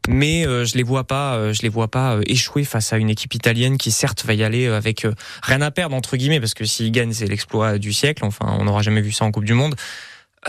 Mais 0.09 0.45
euh, 0.45 0.65
je 0.65 0.75
les 0.75 0.83
vois 0.83 1.03
pas, 1.03 1.35
euh, 1.35 1.53
je 1.53 1.62
les 1.62 1.69
vois 1.69 1.89
pas 1.89 2.15
euh, 2.15 2.21
échouer 2.25 2.63
face 2.63 2.94
à 2.94 2.97
une 2.97 3.09
équipe 3.09 3.33
italienne 3.33 3.77
qui 3.77 3.91
certes 3.91 4.25
va 4.25 4.33
y 4.33 4.44
aller 4.44 4.68
avec 4.68 5.06
rien 5.44 5.62
à 5.62 5.71
perdre 5.71 5.95
entre 5.95 6.18
guillemets, 6.18 6.39
parce 6.39 6.53
que 6.53 6.65
s'ils 6.65 6.91
gagnent, 6.91 7.13
c'est 7.13 7.27
l'exploit 7.27 7.77
du 7.77 7.94
siècle. 7.94 8.25
Enfin, 8.25 8.56
on 8.59 8.65
n'aura 8.65 8.81
jamais 8.81 9.01
vu 9.01 9.12
ça 9.12 9.25
en 9.25 9.31
Coupe 9.31 9.45
du 9.45 9.53
Monde. 9.53 9.75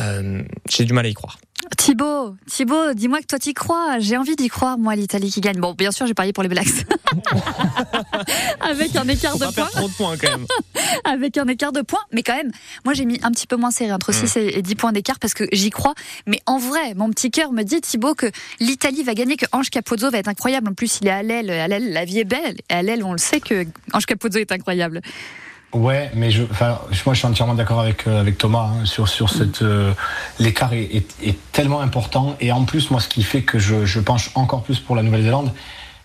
Euh, 0.01 0.43
j'ai 0.69 0.85
du 0.85 0.93
mal 0.93 1.07
à 1.07 1.09
y 1.09 1.15
croire. 1.15 1.39
Thibaut, 1.77 2.35
Thibaut, 2.51 2.93
dis-moi 2.93 3.21
que 3.21 3.27
toi 3.27 3.39
t'y 3.39 3.55
crois. 3.55 3.99
J'ai 4.01 4.17
envie 4.17 4.35
d'y 4.37 4.49
croire, 4.49 4.79
moi, 4.79 4.97
l'Italie 4.97 5.31
qui 5.31 5.41
gagne. 5.41 5.59
Bon, 5.61 5.75
bien 5.75 5.91
sûr, 5.93 6.07
j'ai 6.07 6.15
parié 6.15 6.33
pour 6.33 6.43
les 6.43 6.49
Blacks. 6.49 6.67
Avec 8.61 8.97
un 8.97 9.07
écart 9.09 9.33
Faut 9.33 9.39
de 9.39 9.45
points. 9.45 9.53
perdre 9.53 9.71
trop 9.73 9.89
de 9.89 9.95
points 9.95 10.17
quand 10.17 10.31
même. 10.39 10.47
Avec 11.05 11.39
un 11.39 11.47
écart 11.47 11.73
de 11.73 11.83
points. 11.83 12.01
Mais 12.13 12.23
quand 12.23 12.35
même, 12.35 12.51
moi 12.85 12.95
j'ai 12.95 13.05
mis 13.05 13.19
un 13.23 13.31
petit 13.31 13.47
peu 13.47 13.57
moins 13.57 13.71
serré, 13.71 13.93
entre 13.93 14.13
6 14.13 14.37
et 14.37 14.63
10 14.63 14.75
points 14.75 14.93
d'écart 14.93 15.19
parce 15.19 15.35
que 15.35 15.45
j'y 15.53 15.71
crois. 15.71 15.95
Mais 16.27 16.41
en 16.47 16.59
vrai, 16.59 16.95
mon 16.95 17.11
petit 17.11 17.31
cœur 17.31 17.53
me 17.53 17.63
dit, 17.63 17.81
Thibaut, 17.81 18.15
que 18.15 18.31
l'Italie 18.61 19.03
va 19.03 19.15
gagner, 19.15 19.37
que 19.37 19.47
Ange 19.53 19.71
Capozzo 19.71 20.11
va 20.11 20.19
être 20.19 20.29
incroyable. 20.29 20.69
En 20.69 20.75
plus, 20.75 20.99
il 21.01 21.07
est 21.07 21.11
à 21.11 21.23
l'aile. 21.23 21.51
À 21.51 21.69
l'aile, 21.69 21.93
la 21.93 22.05
vie 22.05 22.21
est 22.21 22.25
belle. 22.25 22.57
Et 22.71 22.75
à 22.75 22.83
l'aile, 22.83 23.05
on 23.05 23.13
le 23.13 23.19
sait 23.19 23.41
que 23.41 23.67
Ange 23.93 24.07
Capozzo 24.07 24.39
est 24.39 24.53
incroyable. 24.53 25.01
Ouais, 25.75 26.11
mais 26.15 26.31
je, 26.31 26.43
enfin, 26.43 26.79
moi 27.07 27.15
je 27.15 27.19
suis 27.21 27.27
entièrement 27.27 27.55
d'accord 27.55 27.81
avec 27.81 28.07
euh, 28.07 28.21
avec 28.21 28.37
Thomas 28.37 28.73
hein, 28.75 28.85
sur 28.85 29.09
sur 29.09 29.31
cette 29.31 29.63
euh, 29.63 29.95
l'écart 30.39 30.75
est, 30.75 30.83
est, 30.83 31.07
est 31.23 31.39
tellement 31.51 31.81
important. 31.81 32.37
Et 32.41 32.53
en 32.53 32.65
plus 32.65 32.91
moi 32.91 33.01
ce 33.01 33.09
qui 33.09 33.23
fait 33.23 33.43
que 33.43 33.59
je, 33.59 33.87
je 33.87 34.01
penche 34.01 34.31
encore 34.35 34.65
plus 34.65 34.81
pour 34.81 34.97
la 34.97 35.03
Nouvelle-Zélande, 35.03 35.51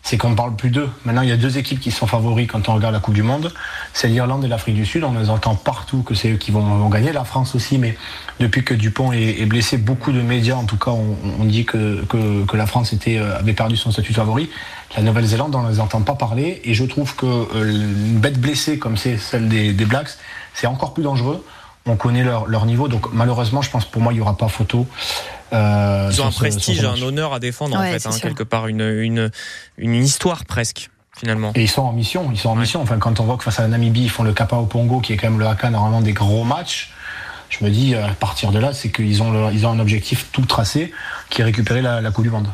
c'est 0.07 0.18
qu'on 0.18 0.30
ne 0.30 0.36
parle 0.36 0.56
plus 0.56 0.69
d'eux. 0.69 0.89
Maintenant 1.04 1.21
il 1.21 1.27
y 1.27 1.33
a 1.33 1.38
deux 1.38 1.57
équipes 1.57 1.81
qui 1.81 1.92
sont 1.92 2.07
favoris 2.07 2.48
quand 2.48 2.69
on 2.69 2.75
regarde 2.75 2.94
la 2.94 3.01
Coupe 3.01 3.13
du 3.13 3.24
Monde, 3.24 3.51
c'est 3.92 4.07
l'Irlande 4.07 4.45
et 4.45 4.48
l'Afrique 4.48 4.75
du 4.75 4.86
Sud. 4.86 5.04
On 5.04 5.12
les 5.19 5.30
entend 5.30 5.56
partout 5.56 6.01
que 6.01 6.15
c'est 6.15 6.31
eux 6.31 6.38
qui 6.38 6.51
vont, 6.51 6.88
gagner, 6.88 7.12
la 7.12 7.25
France 7.25 7.56
aussi, 7.56 7.77
mais 7.77 7.98
depuis 8.39 8.63
que 8.63 8.74
Dupont 8.74 9.12
est, 9.12 9.45
blessé, 9.45 9.77
beaucoup 9.77 10.13
de 10.13 10.21
médias 10.21 10.56
en 10.56 10.63
tout 10.63 10.77
cas 10.77 10.92
on, 10.92 11.18
on 11.42 11.44
dit 11.44 11.65
que, 11.65 12.06
la 12.54 12.65
France 12.65 12.95
euh, 13.06 13.38
avait 13.38 13.51
perdu 13.51 13.75
son 13.75 13.92
statut 13.92 14.13
favori. 14.13 14.50
La 14.95 15.04
Nouvelle-Zélande, 15.04 15.54
on 15.54 15.63
ne 15.63 15.71
les 15.71 15.81
entend 15.81 16.01
pas 16.01 16.15
parler 16.15 16.62
et 16.63 16.74
je 16.74 16.86
trouve 16.86 17.13
que 17.18 17.25
euh, 17.25 17.69
une 17.69 18.19
bête 18.19 18.39
blessée 18.39 18.80
comme 18.80 18.95
c'est 18.95 19.18
celle 19.18 19.50
des, 19.50 19.74
des 19.74 19.86
Blacks, 19.86 20.12
c'est 20.54 20.68
encore 20.68 20.94
plus 20.94 21.04
dangereux. 21.04 21.45
On 21.86 21.98
connaît 21.98 22.24
leur, 22.24 22.48
leur 22.48 22.65
niveau, 22.65 22.88
donc 22.88 23.07
malheureusement, 23.12 23.62
je 23.62 23.69
pense 23.69 23.83
pour 23.83 24.01
moi, 24.01 24.13
il 24.13 24.18
n'y 24.18 24.21
aura 24.21 24.38
pas 24.38 24.48
photo. 24.48 24.88
Euh, 25.54 26.10
Ils 26.12 26.22
ont 26.22 26.28
un 26.28 26.32
ce- 26.32 26.38
prestige, 26.40 26.84
un 26.84 27.02
honneur 27.02 27.34
à 27.34 27.40
défendre 27.40 27.80
Ouais, 27.80 27.90
en 27.96 28.00
fait, 28.00 28.08
hein, 28.08 28.12
quelque 28.22 28.44
part 28.44 28.68
une, 28.68 28.82
une 28.82 29.32
une 29.78 29.96
histoire 29.96 30.46
presque 30.46 30.90
finalement. 31.18 31.52
Et 31.56 31.64
ils 31.64 31.70
sont 31.70 31.82
en 31.82 31.94
mission, 31.94 32.30
ils 32.32 32.38
sont 32.38 32.50
en 32.50 32.54
Ouais. 32.56 32.62
mission. 32.62 32.82
Enfin, 32.82 32.98
quand 32.98 33.20
on 33.20 33.24
voit 33.26 33.38
que 33.38 33.44
face 33.44 33.60
à 33.60 33.64
la 33.64 33.70
Namibie, 33.70 34.04
ils 34.04 34.10
font 34.10 34.24
le 34.24 34.34
Kappa 34.34 34.56
au 34.58 34.66
Pongo, 34.66 35.00
qui 35.00 35.14
est 35.14 35.18
quand 35.18 35.30
même 35.30 35.40
le 35.40 35.48
haka 35.48 35.70
normalement 35.70 36.02
des 36.02 36.14
gros 36.14 36.44
matchs, 36.44 36.92
je 37.50 37.64
me 37.66 37.70
dis, 37.72 37.96
à 37.96 38.10
partir 38.10 38.52
de 38.52 38.60
là, 38.60 38.74
c'est 38.74 38.92
qu'ils 38.92 39.24
ont, 39.24 39.50
ils 39.50 39.66
ont 39.66 39.72
un 39.72 39.80
objectif 39.80 40.28
tout 40.32 40.42
tracé, 40.46 40.94
qui 41.30 41.42
est 41.42 41.44
récupérer 41.46 41.82
la, 41.82 42.02
la 42.02 42.12
Coupe 42.12 42.26
du 42.26 42.30
Monde. 42.30 42.50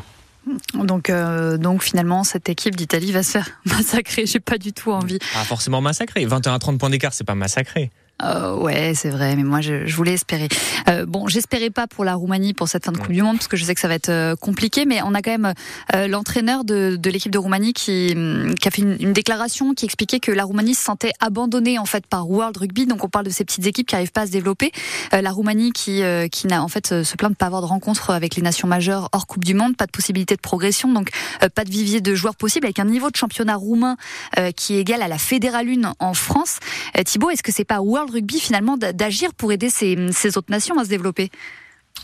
Donc, 0.74 1.08
euh, 1.10 1.56
donc 1.58 1.82
finalement, 1.82 2.22
cette 2.22 2.48
équipe 2.48 2.76
d'Italie 2.76 3.12
va 3.12 3.22
se 3.22 3.32
faire 3.32 3.48
massacrer. 3.66 4.24
J'ai 4.26 4.40
pas 4.40 4.56
du 4.58 4.72
tout 4.72 4.92
envie. 4.92 5.18
Pas 5.18 5.44
forcément 5.44 5.80
massacré. 5.80 6.24
21 6.24 6.54
à 6.54 6.58
30 6.58 6.78
points 6.78 6.90
d'écart, 6.90 7.12
c'est 7.12 7.24
pas 7.24 7.34
massacré. 7.34 7.90
Euh, 8.22 8.54
ouais, 8.56 8.92
c'est 8.94 9.10
vrai, 9.10 9.34
mais 9.34 9.42
moi 9.42 9.60
je, 9.60 9.86
je 9.86 9.96
voulais 9.96 10.12
espérer. 10.12 10.48
Euh, 10.88 11.04
bon, 11.04 11.26
j'espérais 11.26 11.70
pas 11.70 11.86
pour 11.86 12.04
la 12.04 12.14
Roumanie 12.14 12.54
pour 12.54 12.68
cette 12.68 12.84
fin 12.84 12.92
de 12.92 12.98
Coupe 12.98 13.12
du 13.12 13.22
Monde 13.22 13.36
parce 13.36 13.48
que 13.48 13.56
je 13.56 13.64
sais 13.64 13.74
que 13.74 13.80
ça 13.80 13.88
va 13.88 13.94
être 13.94 14.08
euh, 14.08 14.36
compliqué, 14.36 14.84
mais 14.84 15.02
on 15.02 15.14
a 15.14 15.22
quand 15.22 15.32
même 15.32 15.52
euh, 15.94 16.06
l'entraîneur 16.06 16.64
de, 16.64 16.96
de 16.96 17.10
l'équipe 17.10 17.32
de 17.32 17.38
Roumanie 17.38 17.72
qui, 17.72 18.12
hum, 18.14 18.54
qui 18.54 18.68
a 18.68 18.70
fait 18.70 18.82
une, 18.82 18.96
une 19.00 19.12
déclaration 19.12 19.74
qui 19.74 19.84
expliquait 19.84 20.20
que 20.20 20.30
la 20.30 20.44
Roumanie 20.44 20.74
se 20.74 20.84
sentait 20.84 21.12
abandonnée 21.20 21.78
en 21.78 21.86
fait 21.86 22.06
par 22.06 22.30
World 22.30 22.56
Rugby. 22.56 22.86
Donc 22.86 23.02
on 23.04 23.08
parle 23.08 23.24
de 23.24 23.30
ces 23.30 23.44
petites 23.44 23.66
équipes 23.66 23.88
qui 23.88 23.94
n'arrivent 23.96 24.12
pas 24.12 24.22
à 24.22 24.26
se 24.26 24.32
développer. 24.32 24.70
Euh, 25.12 25.20
la 25.20 25.32
Roumanie 25.32 25.72
qui, 25.72 26.02
euh, 26.02 26.28
qui 26.28 26.46
n'a 26.46 26.62
en 26.62 26.68
fait 26.68 27.02
se 27.02 27.16
plaint 27.16 27.32
de 27.32 27.36
pas 27.36 27.46
avoir 27.46 27.62
de 27.62 27.66
rencontre 27.66 28.10
avec 28.10 28.36
les 28.36 28.42
nations 28.42 28.68
majeures 28.68 29.08
hors 29.12 29.26
Coupe 29.26 29.44
du 29.44 29.54
Monde, 29.54 29.76
pas 29.76 29.86
de 29.86 29.90
possibilité 29.90 30.36
de 30.36 30.40
progression, 30.40 30.92
donc 30.92 31.10
euh, 31.42 31.48
pas 31.48 31.64
de 31.64 31.70
vivier 31.70 32.00
de 32.00 32.14
joueurs 32.14 32.36
possible 32.36 32.66
avec 32.66 32.78
un 32.78 32.84
niveau 32.84 33.10
de 33.10 33.16
championnat 33.16 33.56
roumain 33.56 33.96
euh, 34.38 34.52
qui 34.52 34.74
est 34.76 34.80
égal 34.80 35.02
à 35.02 35.08
la 35.08 35.18
Fédérale 35.18 35.68
1 35.68 35.94
en 35.98 36.14
France. 36.14 36.58
Thibaut, 37.04 37.30
est-ce 37.30 37.42
que 37.42 37.52
c'est 37.52 37.64
pas 37.64 37.76
à 37.76 37.80
World 38.04 38.14
Rugby 38.14 38.38
finalement 38.38 38.76
d'agir 38.76 39.32
pour 39.34 39.52
aider 39.52 39.70
ces, 39.70 39.96
autres 40.36 40.50
nations 40.50 40.78
à 40.78 40.84
se 40.84 40.90
développer 40.90 41.30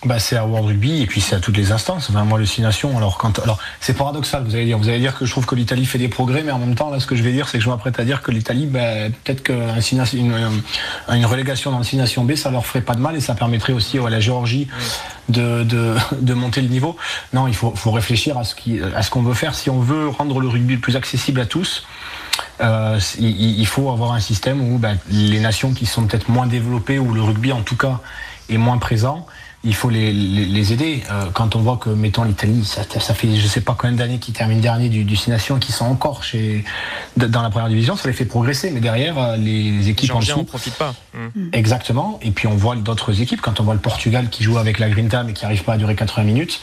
Bah, 0.04 0.18
c'est 0.18 0.36
à 0.36 0.46
World 0.46 0.68
Rugby 0.68 1.02
et 1.02 1.06
puis 1.06 1.20
c'est 1.20 1.36
à 1.36 1.40
toutes 1.40 1.56
les 1.58 1.72
instances. 1.72 2.08
Enfin, 2.08 2.24
moi, 2.24 2.38
le 2.38 2.46
Six 2.46 2.64
alors, 2.64 3.18
quand, 3.18 3.38
alors 3.40 3.58
c'est 3.80 3.94
paradoxal, 3.94 4.44
vous 4.44 4.54
allez 4.54 4.64
dire. 4.64 4.78
Vous 4.78 4.88
allez 4.88 4.98
dire 4.98 5.18
que 5.18 5.26
je 5.26 5.30
trouve 5.30 5.44
que 5.44 5.54
l'Italie 5.54 5.84
fait 5.84 5.98
des 5.98 6.08
progrès, 6.08 6.42
mais 6.42 6.52
en 6.52 6.58
même 6.58 6.74
temps, 6.74 6.90
là, 6.90 7.00
ce 7.00 7.06
que 7.06 7.16
je 7.16 7.22
vais 7.22 7.32
dire, 7.32 7.48
c'est 7.48 7.58
que 7.58 7.64
je 7.64 7.68
m'apprête 7.68 8.00
à 8.00 8.04
dire 8.04 8.22
que 8.22 8.30
l'Italie, 8.30 8.66
bah, 8.66 9.10
peut-être 9.24 9.42
qu'une 9.42 10.00
une, 10.14 10.32
une, 10.32 10.62
une 11.16 11.26
relégation 11.26 11.70
dans 11.70 11.78
le 11.78 11.84
Six 11.84 11.96
Nations 11.96 12.24
B, 12.24 12.34
ça 12.34 12.50
leur 12.50 12.64
ferait 12.64 12.82
pas 12.82 12.94
de 12.94 13.00
mal 13.00 13.14
et 13.14 13.20
ça 13.20 13.34
permettrait 13.34 13.74
aussi 13.74 13.98
à 13.98 14.08
la 14.08 14.20
Géorgie 14.20 14.68
de, 15.28 16.34
monter 16.34 16.62
le 16.62 16.68
niveau. 16.68 16.96
Non, 17.32 17.46
il 17.46 17.54
faut, 17.54 17.72
réfléchir 17.90 18.38
à 18.38 18.44
ce 18.44 19.10
qu'on 19.10 19.22
veut 19.22 19.34
faire. 19.34 19.54
Si 19.54 19.68
on 19.68 19.80
veut 19.80 20.08
rendre 20.08 20.40
le 20.40 20.48
rugby 20.48 20.74
le 20.74 20.80
plus 20.80 20.96
accessible 20.96 21.40
à 21.40 21.46
tous, 21.46 21.84
euh, 22.60 22.98
il, 23.18 23.60
il 23.60 23.66
faut 23.66 23.90
avoir 23.90 24.12
un 24.12 24.20
système 24.20 24.60
où 24.60 24.78
bah, 24.78 24.92
les 25.10 25.40
nations 25.40 25.72
qui 25.72 25.86
sont 25.86 26.06
peut-être 26.06 26.28
moins 26.28 26.46
développées, 26.46 26.98
où 26.98 27.12
le 27.12 27.22
rugby 27.22 27.52
en 27.52 27.62
tout 27.62 27.76
cas 27.76 28.00
est 28.48 28.58
moins 28.58 28.78
présent, 28.78 29.26
il 29.62 29.74
faut 29.74 29.90
les, 29.90 30.12
les, 30.12 30.46
les 30.46 30.72
aider. 30.72 31.02
Euh, 31.10 31.26
quand 31.32 31.54
on 31.54 31.60
voit 31.60 31.76
que, 31.76 31.90
mettons, 31.90 32.24
l'Italie, 32.24 32.64
ça, 32.64 32.82
ça 32.98 33.14
fait 33.14 33.36
je 33.36 33.46
sais 33.46 33.60
pas 33.60 33.76
combien 33.78 33.96
d'années 33.96 34.18
qu'ils 34.18 34.32
terminent 34.32 34.60
dernier 34.60 34.88
du, 34.88 35.04
du 35.04 35.16
Six 35.16 35.30
Nations, 35.30 35.58
qui 35.58 35.72
sont 35.72 35.84
encore 35.84 36.24
chez, 36.24 36.64
dans 37.16 37.42
la 37.42 37.50
première 37.50 37.68
division, 37.68 37.94
ça 37.96 38.08
les 38.08 38.14
fait 38.14 38.24
progresser. 38.24 38.70
Mais 38.70 38.80
derrière, 38.80 39.18
euh, 39.18 39.36
les, 39.36 39.88
équipes 39.88 40.14
en 40.14 40.20
dessous, 40.20 40.44
profite 40.44 40.74
pas. 40.74 40.94
Mm. 41.14 41.48
Exactement. 41.52 42.18
Et 42.22 42.30
puis 42.30 42.46
on 42.46 42.56
voit 42.56 42.76
d'autres 42.76 43.20
équipes, 43.20 43.42
quand 43.42 43.60
on 43.60 43.64
voit 43.64 43.74
le 43.74 43.80
Portugal 43.80 44.30
qui 44.30 44.44
joue 44.44 44.56
avec 44.56 44.78
la 44.78 44.88
Grinta 44.88 45.24
mais 45.24 45.34
qui 45.34 45.44
n'arrive 45.44 45.64
pas 45.64 45.74
à 45.74 45.76
durer 45.76 45.94
80 45.94 46.24
minutes. 46.24 46.60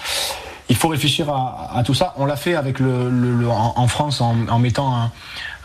Il 0.70 0.76
faut 0.76 0.90
réfléchir 0.90 1.30
à, 1.30 1.82
tout 1.86 1.94
ça. 1.94 2.14
On 2.18 2.26
l'a 2.26 2.36
fait 2.36 2.56
en, 2.58 3.88
France 3.88 4.22
en, 4.22 4.60
mettant 4.60 4.96
un, 4.96 5.12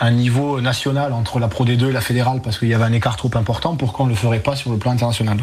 un 0.00 0.11
niveau 0.11 0.61
national 0.61 1.12
entre 1.12 1.41
la 1.41 1.49
Pro 1.49 1.65
D2 1.65 1.88
et 1.88 1.93
la 1.93 2.00
fédérale 2.00 2.41
parce 2.41 2.59
qu'il 2.59 2.69
y 2.69 2.75
avait 2.75 2.85
un 2.85 2.93
écart 2.93 3.17
trop 3.17 3.31
important. 3.35 3.75
Pourquoi 3.77 4.05
on 4.05 4.09
ne 4.09 4.12
le 4.12 4.19
ferait 4.19 4.41
pas 4.41 4.55
sur 4.55 4.71
le 4.71 4.79
plan 4.79 4.93
international 4.93 5.38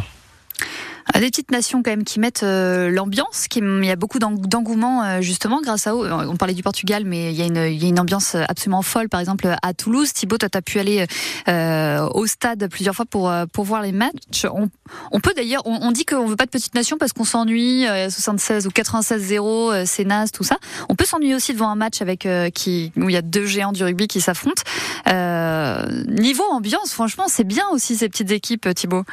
Des 1.16 1.26
petites 1.30 1.52
nations 1.52 1.84
quand 1.84 1.92
même 1.92 2.06
qui 2.06 2.18
mettent 2.22 2.44
euh, 2.44 2.90
l'ambiance, 2.90 3.48
qui 3.50 3.60
il 3.60 3.84
y 3.86 3.92
a 3.92 3.98
beaucoup 3.98 4.20
d'eng- 4.20 4.40
d'engouement 4.40 5.04
euh, 5.04 5.22
justement 5.22 5.60
grâce 5.62 5.86
à 5.86 5.92
eux. 5.94 6.10
On 6.14 6.38
parlait 6.38 6.54
du 6.54 6.64
Portugal, 6.64 7.04
mais 7.06 7.34
il 7.34 7.38
y 7.38 7.42
a 7.42 7.46
une, 7.46 7.58
y 7.78 7.86
a 7.86 7.88
une 7.90 8.00
ambiance 8.00 8.36
absolument 8.36 8.82
folle. 8.84 9.10
Par 9.10 9.20
exemple 9.20 9.54
à 9.62 9.74
Toulouse, 9.74 10.14
Thibaut, 10.14 10.38
toi 10.38 10.48
t'as 10.48 10.62
pu 10.62 10.80
aller 10.80 11.06
euh, 11.50 12.08
au 12.14 12.26
stade 12.26 12.70
plusieurs 12.70 12.96
fois 12.96 13.06
pour 13.06 13.30
euh, 13.30 13.46
pour 13.52 13.66
voir 13.66 13.82
les 13.82 13.92
matchs. 13.92 14.46
On, 14.46 14.70
on 15.12 15.20
peut 15.20 15.34
d'ailleurs, 15.36 15.64
on, 15.66 15.80
on 15.82 15.92
dit 15.92 16.06
qu'on 16.06 16.26
veut 16.26 16.38
pas 16.38 16.46
de 16.46 16.52
petites 16.52 16.74
nations 16.76 16.98
parce 16.98 17.12
qu'on 17.12 17.26
s'ennuie. 17.26 17.86
euh, 17.86 18.10
76 18.10 18.66
ou 18.68 18.70
96-0, 18.70 19.40
euh, 19.74 19.84
c'est 19.86 20.06
naze, 20.06 20.32
tout 20.32 20.46
ça. 20.46 20.56
On 20.88 20.96
peut 20.96 21.06
s'ennuyer 21.06 21.36
aussi 21.36 21.52
devant 21.54 21.70
un 21.70 21.76
match 21.76 22.02
avec 22.02 22.26
euh, 22.26 22.50
qui 22.50 22.94
où 22.96 23.10
il 23.10 23.14
y 23.14 23.18
a 23.18 23.22
deux 23.22 23.46
géants 23.46 23.74
du 23.74 23.84
rugby 23.84 24.08
qui 24.08 24.22
s'affrontent. 24.22 24.64
Euh, 25.08 25.86
niveau 26.08 26.44
ambiance, 26.50 26.94
franchement, 26.94 27.26
c'est 27.28 27.44
bien 27.44 27.66
aussi 27.74 27.98
ces 27.98 28.08
petites 28.08 28.32
équipes, 28.32 28.74
Thibaut. 28.74 29.04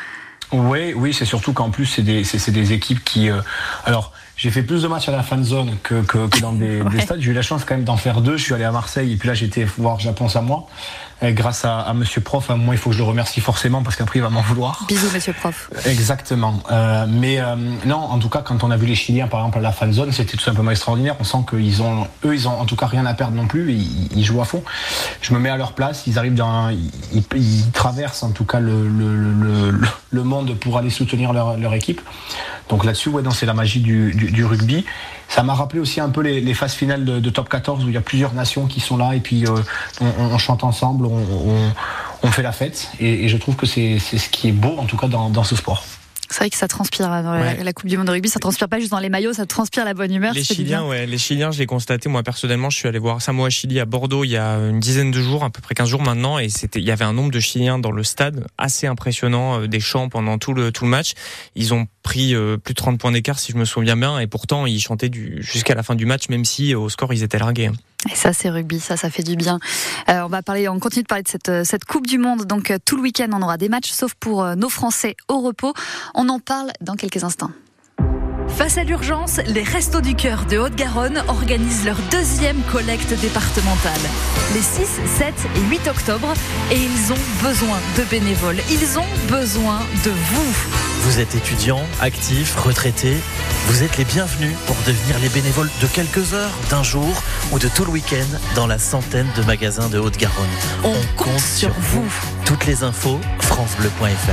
Oui, 0.53 0.93
oui, 0.95 1.12
c'est 1.12 1.25
surtout 1.25 1.53
qu'en 1.53 1.71
plus 1.71 1.87
c'est 1.87 2.03
des, 2.03 2.73
équipes 2.73 3.03
qui. 3.05 3.31
euh, 3.31 3.41
alors, 3.85 4.12
j'ai 4.37 4.50
fait 4.50 4.62
plus 4.62 4.83
de 4.83 4.88
matchs 4.88 5.09
à 5.09 5.12
la 5.12 5.23
fan 5.23 5.43
zone 5.43 5.76
que, 5.83 6.02
que, 6.02 6.26
que 6.28 6.40
dans 6.40 6.52
des, 6.52 6.83
stades. 7.00 7.21
J'ai 7.21 7.31
eu 7.31 7.35
la 7.35 7.43
chance 7.43 7.64
quand 7.64 7.75
même 7.75 7.85
d'en 7.85 7.97
faire 7.97 8.21
deux. 8.21 8.37
Je 8.37 8.43
suis 8.43 8.55
allé 8.55 8.64
à 8.64 8.73
Marseille 8.73 9.12
et 9.12 9.16
puis 9.16 9.28
là 9.28 9.35
j'étais 9.35 9.64
voir 9.64 9.99
Japon 9.99 10.28
Samoa. 10.28 10.66
Et 11.23 11.33
grâce 11.33 11.64
à, 11.64 11.81
à 11.81 11.95
Monsieur 11.95 12.21
Prof, 12.21 12.50
à 12.50 12.57
moi 12.57 12.75
il 12.75 12.78
faut 12.78 12.90
que 12.90 12.97
je 12.97 13.00
le 13.00 13.09
remercie 13.09 13.40
forcément 13.40 13.83
parce 13.83 13.97
qu'après 13.97 14.19
il 14.19 14.23
va 14.23 14.28
m'en 14.28 14.43
vouloir. 14.43 14.85
Bisous, 14.87 15.11
monsieur 15.14 15.33
prof. 15.33 15.71
Exactement. 15.87 16.62
Euh, 16.71 17.07
mais 17.09 17.40
euh, 17.40 17.57
non, 17.87 17.97
en 17.97 18.19
tout 18.19 18.28
cas, 18.28 18.43
quand 18.43 18.62
on 18.62 18.71
a 18.71 18.76
vu 18.76 18.85
les 18.85 18.95
Chiliens, 18.95 19.26
par 19.26 19.40
exemple, 19.40 19.59
à 19.59 19.62
la 19.62 19.73
fan 19.73 19.90
zone, 19.95 20.12
c'était 20.12 20.37
tout 20.37 20.45
simplement 20.45 20.71
extraordinaire. 20.71 21.16
On 21.19 21.25
sent 21.25 21.38
qu'ils 21.49 21.83
ont, 21.83 22.07
eux, 22.26 22.35
ils 22.35 22.47
ont 22.49 22.61
en 22.61 22.66
tout 22.66 22.76
cas 22.76 22.87
rien 22.87 23.07
à 23.07 23.14
perdre 23.14 23.35
non 23.35 23.47
plus. 23.47 23.73
Ils, 23.73 24.12
ils 24.14 24.25
jouent 24.25 24.43
à 24.43 24.45
fond. 24.45 24.62
Je 25.23 25.33
me 25.33 25.38
mets 25.38 25.49
à 25.49 25.57
leur 25.57 25.73
place. 25.73 26.07
Ils 26.07 26.19
arrivent 26.19 26.35
dans, 26.35 26.69
ils, 26.69 27.25
ils 27.35 27.71
traversent 27.71 28.23
en 28.23 28.33
tout 28.33 28.45
cas 28.45 28.61
le, 28.61 28.87
le, 28.87 29.73
le, 30.11 30.23
monde 30.23 30.55
pour 30.59 30.76
aller 30.76 30.90
soutenir 30.90 31.33
leur, 31.33 31.57
leur 31.57 31.73
équipe. 31.73 32.02
Donc 32.69 32.85
là-dessus, 32.85 33.11
ouais, 33.11 33.23
c'est 33.33 33.47
la 33.47 33.55
magie 33.55 33.81
du, 33.81 34.12
du, 34.12 34.25
du 34.30 34.45
rugby. 34.45 34.85
Ça 35.28 35.42
m'a 35.42 35.54
rappelé 35.54 35.80
aussi 35.80 36.00
un 36.00 36.09
peu 36.09 36.21
les, 36.21 36.54
phases 36.54 36.75
finales 36.75 37.04
de, 37.04 37.30
Top 37.30 37.49
14 37.49 37.85
où 37.85 37.88
il 37.88 37.95
y 37.95 37.99
a 37.99 38.02
plusieurs 38.02 38.33
nations 38.33 38.66
qui 38.66 38.80
sont 38.80 38.97
là 38.97 39.14
et 39.14 39.21
puis 39.21 39.47
euh, 39.47 39.56
on, 40.00 40.38
chante 40.38 40.64
ensemble, 40.64 41.06
on, 41.06 42.30
fait 42.30 42.42
la 42.42 42.52
fête. 42.52 42.90
Et, 43.00 43.28
je 43.28 43.37
trouve 43.37 43.56
que 43.56 43.66
c'est 43.66 43.99
ce 43.99 44.28
qui 44.28 44.49
est 44.49 44.52
beau, 44.52 44.76
en 44.78 44.85
tout 44.85 44.97
cas, 44.97 45.09
dans 45.09 45.45
ce 45.45 45.56
sport. 45.56 45.85
C'est 46.30 46.38
vrai 46.38 46.50
que 46.50 46.56
ça 46.56 46.68
transpire 46.68 47.09
dans 47.09 47.35
la, 47.35 47.73
Coupe 47.73 47.87
du 47.87 47.97
Monde 47.97 48.06
de 48.06 48.12
rugby, 48.12 48.28
ça 48.28 48.40
transpire 48.40 48.68
pas 48.68 48.78
juste 48.78 48.90
dans 48.90 48.99
les 48.99 49.09
maillots, 49.09 49.33
ça 49.33 49.47
transpire 49.47 49.85
la 49.85 49.95
bonne 49.95 50.12
humeur. 50.12 50.33
Les 50.35 50.45
Chiliens, 50.45 50.85
ouais, 50.87 51.06
les 51.06 51.18
Chiliens, 51.18 51.50
je 51.50 51.59
l'ai 51.59 51.66
constaté 51.66 52.09
moi 52.09 52.23
personnellement. 52.23 52.71
Je 52.71 52.78
suis 52.78 52.88
allé 52.88 52.99
voir 52.99 53.23
Samoa 53.23 53.50
Chili 53.50 53.80
à 53.80 53.85
Bordeaux 53.85 54.25
il 54.25 54.30
y 54.30 54.37
a 54.37 54.54
une 54.54 54.80
dizaine 54.80 55.11
de 55.11 55.21
jours, 55.21 55.45
à 55.45 55.50
peu 55.50 55.61
près 55.61 55.75
15 55.75 55.88
jours 55.88 56.02
maintenant, 56.02 56.38
et 56.38 56.49
c'était, 56.49 56.80
il 56.80 56.85
y 56.85 56.90
avait 56.90 57.04
un 57.04 57.12
nombre 57.12 57.30
de 57.30 57.40
Chiliens 57.40 57.78
dans 57.78 57.92
le 57.92 58.04
stade 58.04 58.47
assez 58.59 58.87
impressionnant, 58.87 59.61
euh, 59.61 59.66
des 59.66 59.80
chants 59.80 60.09
pendant 60.09 60.38
tout 60.38 60.52
le 60.52 60.73
tout 60.73 60.85
le 60.85 60.90
match. 60.90 61.12
Ils 61.54 61.75
ont 61.75 61.87
pris 62.02 62.35
euh, 62.35 62.56
plus 62.56 62.75
de 62.75 62.78
30 62.78 62.99
points 62.99 63.12
d'écart 63.12 63.38
si 63.38 63.52
je 63.52 63.56
me 63.56 63.64
souviens 63.64 63.97
bien, 63.97 64.18
et 64.18 64.26
pourtant 64.26 64.66
ils 64.66 64.80
chantaient 64.80 65.09
du, 65.09 65.42
jusqu'à 65.42 65.75
la 65.75 65.83
fin 65.83 65.95
du 65.95 66.06
match, 66.06 66.28
même 66.28 66.45
si 66.45 66.75
au 66.75 66.88
score 66.88 67.12
ils 67.12 67.23
étaient 67.23 67.38
largués. 67.38 67.71
Et 68.11 68.15
ça, 68.15 68.33
c'est 68.33 68.50
rugby, 68.50 68.79
ça, 68.79 68.97
ça 68.97 69.11
fait 69.11 69.23
du 69.23 69.37
bien. 69.37 69.59
Euh, 70.09 70.21
on 70.21 70.29
va 70.29 70.43
parler, 70.43 70.69
on 70.69 70.79
continue 70.79 71.03
de 71.03 71.09
parler 71.09 71.25
de 71.25 71.29
cette, 71.29 71.49
euh, 71.49 71.65
cette 71.65 71.85
Coupe 71.85 72.07
du 72.07 72.19
Monde. 72.19 72.45
Donc, 72.45 72.71
euh, 72.71 72.79
tout 72.85 72.97
le 72.97 73.03
week-end, 73.03 73.29
on 73.33 73.43
aura 73.43 73.57
des 73.57 73.69
matchs, 73.69 73.91
sauf 73.91 74.15
pour 74.15 74.45
nos 74.57 74.69
Français 74.69 75.17
au 75.29 75.41
repos. 75.41 75.73
On 76.15 76.29
en 76.29 76.38
parle 76.38 76.71
dans 76.81 76.95
quelques 76.95 77.25
instants. 77.25 77.50
Face 78.49 78.79
à 78.79 78.85
l'urgence, 78.85 79.38
les 79.49 79.62
Restos 79.62 80.00
du 80.00 80.15
Cœur 80.15 80.47
de 80.47 80.57
Haute-Garonne 80.57 81.23
organisent 81.29 81.85
leur 81.85 81.99
deuxième 82.11 82.62
collecte 82.73 83.12
départementale. 83.21 84.00
Les 84.55 84.62
6, 84.62 84.87
7 85.19 85.35
et 85.57 85.61
8 85.69 85.88
octobre, 85.88 86.33
et 86.71 86.76
ils 86.76 87.12
ont 87.12 87.49
besoin 87.49 87.79
de 87.99 88.05
bénévoles. 88.05 88.61
Ils 88.71 88.99
ont 88.99 89.29
besoin 89.29 89.81
de 90.05 90.11
vous. 90.11 90.96
Vous 91.06 91.20
êtes 91.20 91.36
étudiant, 91.36 91.78
actif, 92.00 92.56
retraité. 92.56 93.16
Vous 93.68 93.84
êtes 93.84 93.96
les 93.96 94.04
bienvenus 94.04 94.56
pour 94.66 94.75
devenir 94.84 95.16
les 95.20 95.28
bénévoles 95.28 95.70
de 95.80 95.86
quelques 95.86 96.34
heures, 96.34 96.50
d'un 96.68 96.82
jour 96.82 97.22
ou 97.52 97.60
de 97.60 97.68
tout 97.68 97.84
le 97.84 97.92
week-end 97.92 98.26
dans 98.56 98.66
la 98.66 98.80
centaine 98.80 99.28
de 99.36 99.42
magasins 99.44 99.88
de 99.88 100.00
Haute-Garonne. 100.00 100.44
On, 100.82 100.96
compte, 101.16 101.38
sur 101.38 101.70
vous. 101.70 102.12
Toutes 102.44 102.66
les 102.66 102.82
infos, 102.82 103.20
francebleu.fr. 103.38 104.32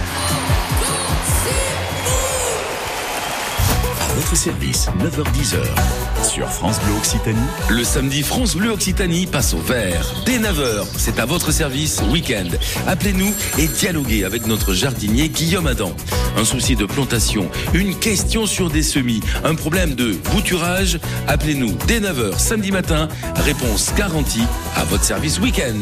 votre 4.16 4.36
service, 4.36 4.88
9h10h. 5.00 6.03
Sur 6.24 6.48
France 6.48 6.80
Bleu 6.80 6.94
Occitanie. 6.94 7.48
Le 7.70 7.84
samedi, 7.84 8.24
France 8.24 8.56
Bleu 8.56 8.72
Occitanie 8.72 9.28
passe 9.28 9.54
au 9.54 9.58
vert. 9.58 10.14
Dès 10.26 10.40
9h, 10.40 10.86
c'est 10.98 11.20
à 11.20 11.26
votre 11.26 11.52
service 11.52 12.02
week-end. 12.12 12.48
Appelez-nous 12.88 13.34
et 13.60 13.68
dialoguez 13.68 14.24
avec 14.24 14.48
notre 14.48 14.74
jardinier 14.74 15.28
Guillaume 15.28 15.68
Adam. 15.68 15.94
Un 16.38 16.46
souci 16.46 16.76
de 16.76 16.86
plantation, 16.86 17.50
une 17.74 18.00
question 18.00 18.46
sur 18.46 18.70
des 18.70 18.84
semis, 18.84 19.20
un 19.44 19.54
problème 19.56 19.96
de 19.96 20.14
bouturage. 20.32 20.98
Appelez-nous 21.28 21.76
dès 21.88 22.00
9h 22.00 22.40
samedi 22.40 22.72
matin. 22.72 23.10
Réponse 23.36 23.94
garantie 23.96 24.44
à 24.76 24.86
votre 24.86 25.04
service 25.04 25.40
week-end. 25.40 25.76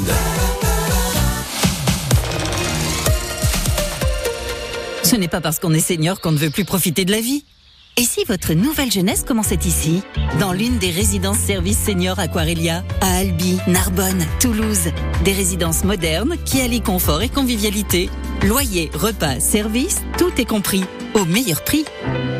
Ce 5.03 5.15
n'est 5.15 5.27
pas 5.27 5.41
parce 5.41 5.59
qu'on 5.59 5.73
est 5.73 5.79
senior 5.79 6.19
qu'on 6.19 6.31
ne 6.31 6.37
veut 6.37 6.49
plus 6.49 6.65
profiter 6.65 7.05
de 7.05 7.11
la 7.11 7.21
vie. 7.21 7.43
Et 8.01 8.05
si 8.05 8.23
votre 8.23 8.53
nouvelle 8.53 8.91
jeunesse 8.91 9.21
commençait 9.21 9.59
ici 9.63 10.01
Dans 10.39 10.53
l'une 10.53 10.79
des 10.79 10.89
résidences 10.89 11.37
services 11.37 11.77
seniors 11.77 12.17
Aquarelia, 12.17 12.83
à 12.99 13.17
Albi, 13.17 13.59
Narbonne, 13.67 14.25
Toulouse. 14.39 14.89
Des 15.23 15.33
résidences 15.33 15.83
modernes 15.83 16.35
qui 16.43 16.61
allient 16.61 16.81
confort 16.81 17.21
et 17.21 17.29
convivialité. 17.29 18.09
Loyer, 18.41 18.89
repas, 18.95 19.39
services, 19.39 20.01
tout 20.17 20.31
est 20.39 20.45
compris. 20.45 20.83
Au 21.13 21.25
meilleur 21.25 21.63
prix. 21.63 21.85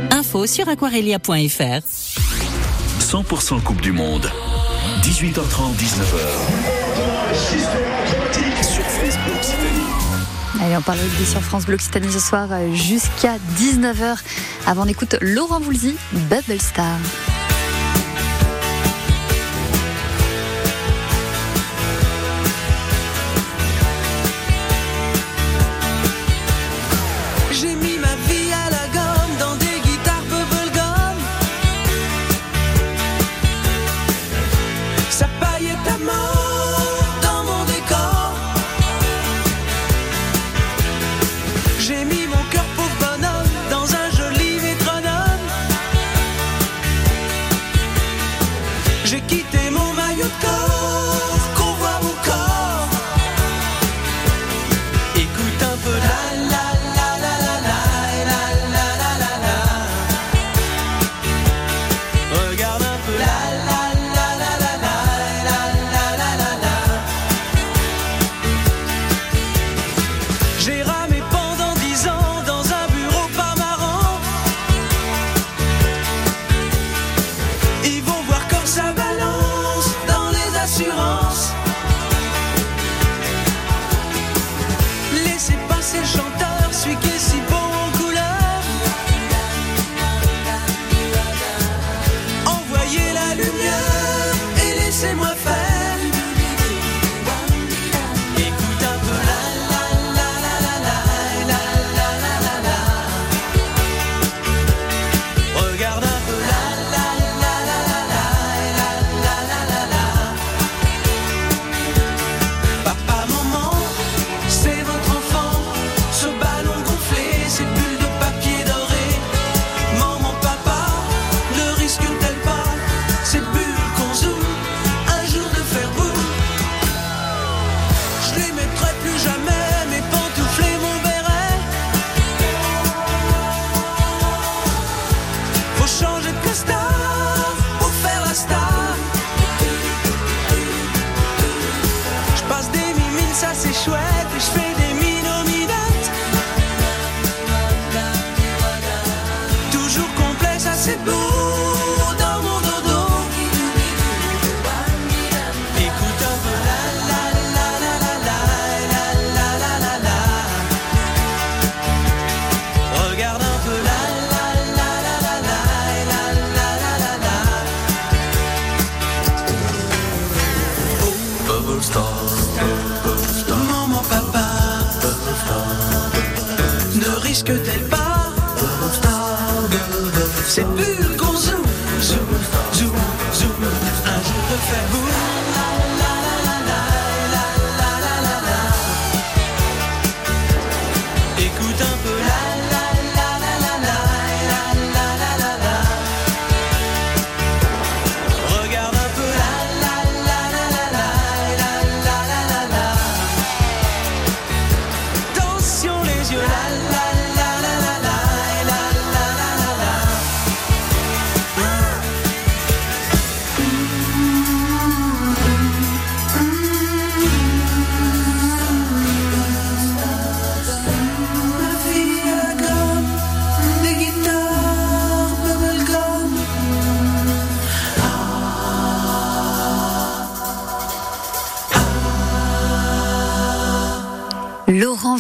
Info 0.09 0.47
sur 0.47 0.67
aquarelia.fr. 0.67 1.83
100% 2.99 3.61
Coupe 3.61 3.81
du 3.81 3.91
Monde. 3.91 4.31
18h30, 5.03 5.75
19h. 5.77 6.25
Allez, 10.61 10.77
on 10.77 10.81
parle 10.81 10.99
rugby 10.99 11.25
sur 11.25 11.41
France 11.41 11.65
Bleu 11.65 11.73
Occitanie 11.75 12.11
ce 12.11 12.19
soir 12.19 12.47
euh, 12.51 12.71
jusqu'à 12.71 13.37
19h. 13.57 14.19
Avant, 14.67 14.83
on 14.83 14.87
écoute 14.87 15.15
Laurent 15.19 15.59
Voulzy, 15.59 15.95
Bubble 16.29 16.61
Star. 16.61 16.97